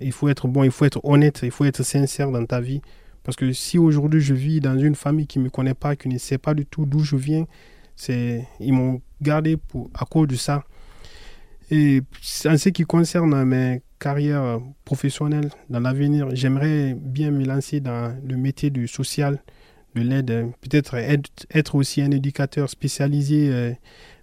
[0.00, 2.82] Il faut être bon, il faut être honnête, il faut être sincère dans ta vie.
[3.22, 6.08] Parce que si aujourd'hui je vis dans une famille qui ne me connaît pas, qui
[6.08, 7.46] ne sait pas du tout d'où je viens,
[7.96, 10.64] c'est ils m'ont gardé pour, à cause de ça.
[11.70, 12.02] Et
[12.46, 18.36] en ce qui concerne mes carrières professionnelles dans l'avenir, j'aimerais bien me lancer dans le
[18.36, 19.42] métier du social,
[19.98, 23.72] de l'aide, peut-être être aussi un éducateur spécialisé euh,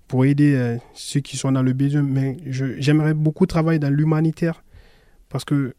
[0.08, 2.04] pour aider euh, ceux qui sont dans le besoin.
[2.04, 4.64] Mais j'aimerais beaucoup travailler dans l'humanitaire
[5.30, 5.74] parce que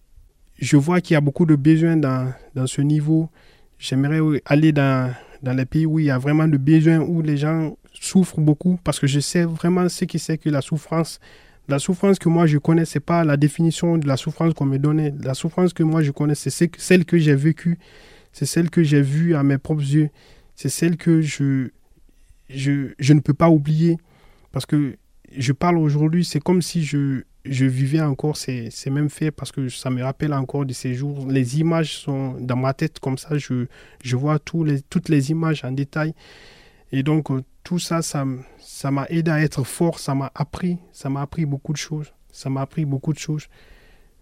[0.59, 3.29] je vois qu'il y a beaucoup de besoins dans, dans ce niveau.
[3.79, 7.37] J'aimerais aller dans, dans les pays où il y a vraiment de besoins, où les
[7.37, 11.21] gens souffrent beaucoup, parce que je sais vraiment ce qui c'est que la souffrance.
[11.69, 14.67] La souffrance que moi je connais, ce n'est pas la définition de la souffrance qu'on
[14.67, 15.13] me donnait.
[15.21, 17.79] La souffrance que moi je connais, c'est celle que j'ai vécue,
[18.37, 20.11] c'est celle que j'ai vue à mes propres yeux,
[20.57, 21.71] c'est celle que je,
[22.51, 23.97] je, je ne peux pas oublier.
[24.53, 24.99] Parce que
[25.35, 29.71] je parle aujourd'hui, c'est comme si je, je vivais encore ces, mêmes faits parce que
[29.71, 31.27] ça me rappelle encore de ces jours.
[31.27, 33.69] Les images sont dans ma tête comme ça, je,
[34.05, 36.13] je vois tous les, toutes les images en détail.
[36.93, 41.09] Et donc, euh, tout ça, ça m'a aidé à être fort, ça m'a appris, ça
[41.09, 42.13] m'a appris beaucoup de choses.
[42.33, 43.47] Ça m'a appris beaucoup de choses.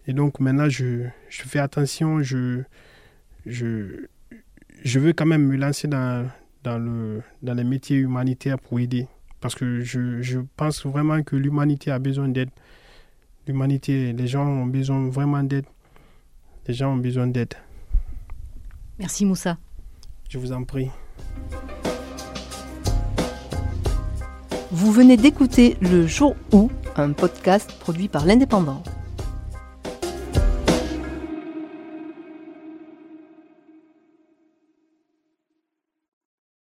[0.07, 2.63] Et donc, maintenant, je, je fais attention, je,
[3.47, 4.07] je,
[4.83, 6.29] je veux quand même me lancer dans,
[6.63, 9.07] dans, le, dans les métiers humanitaires pour aider.
[9.41, 12.51] Parce que je, je pense vraiment que l'humanité a besoin d'aide
[13.47, 15.67] l'humanité, les gens ont besoin vraiment d'aide.
[16.67, 17.55] Les gens ont besoin d'aide.
[18.99, 19.59] Merci Moussa.
[20.31, 20.89] Je vous en prie.
[24.71, 28.83] Vous venez d'écouter Le Jour où, un podcast produit par l'Indépendant.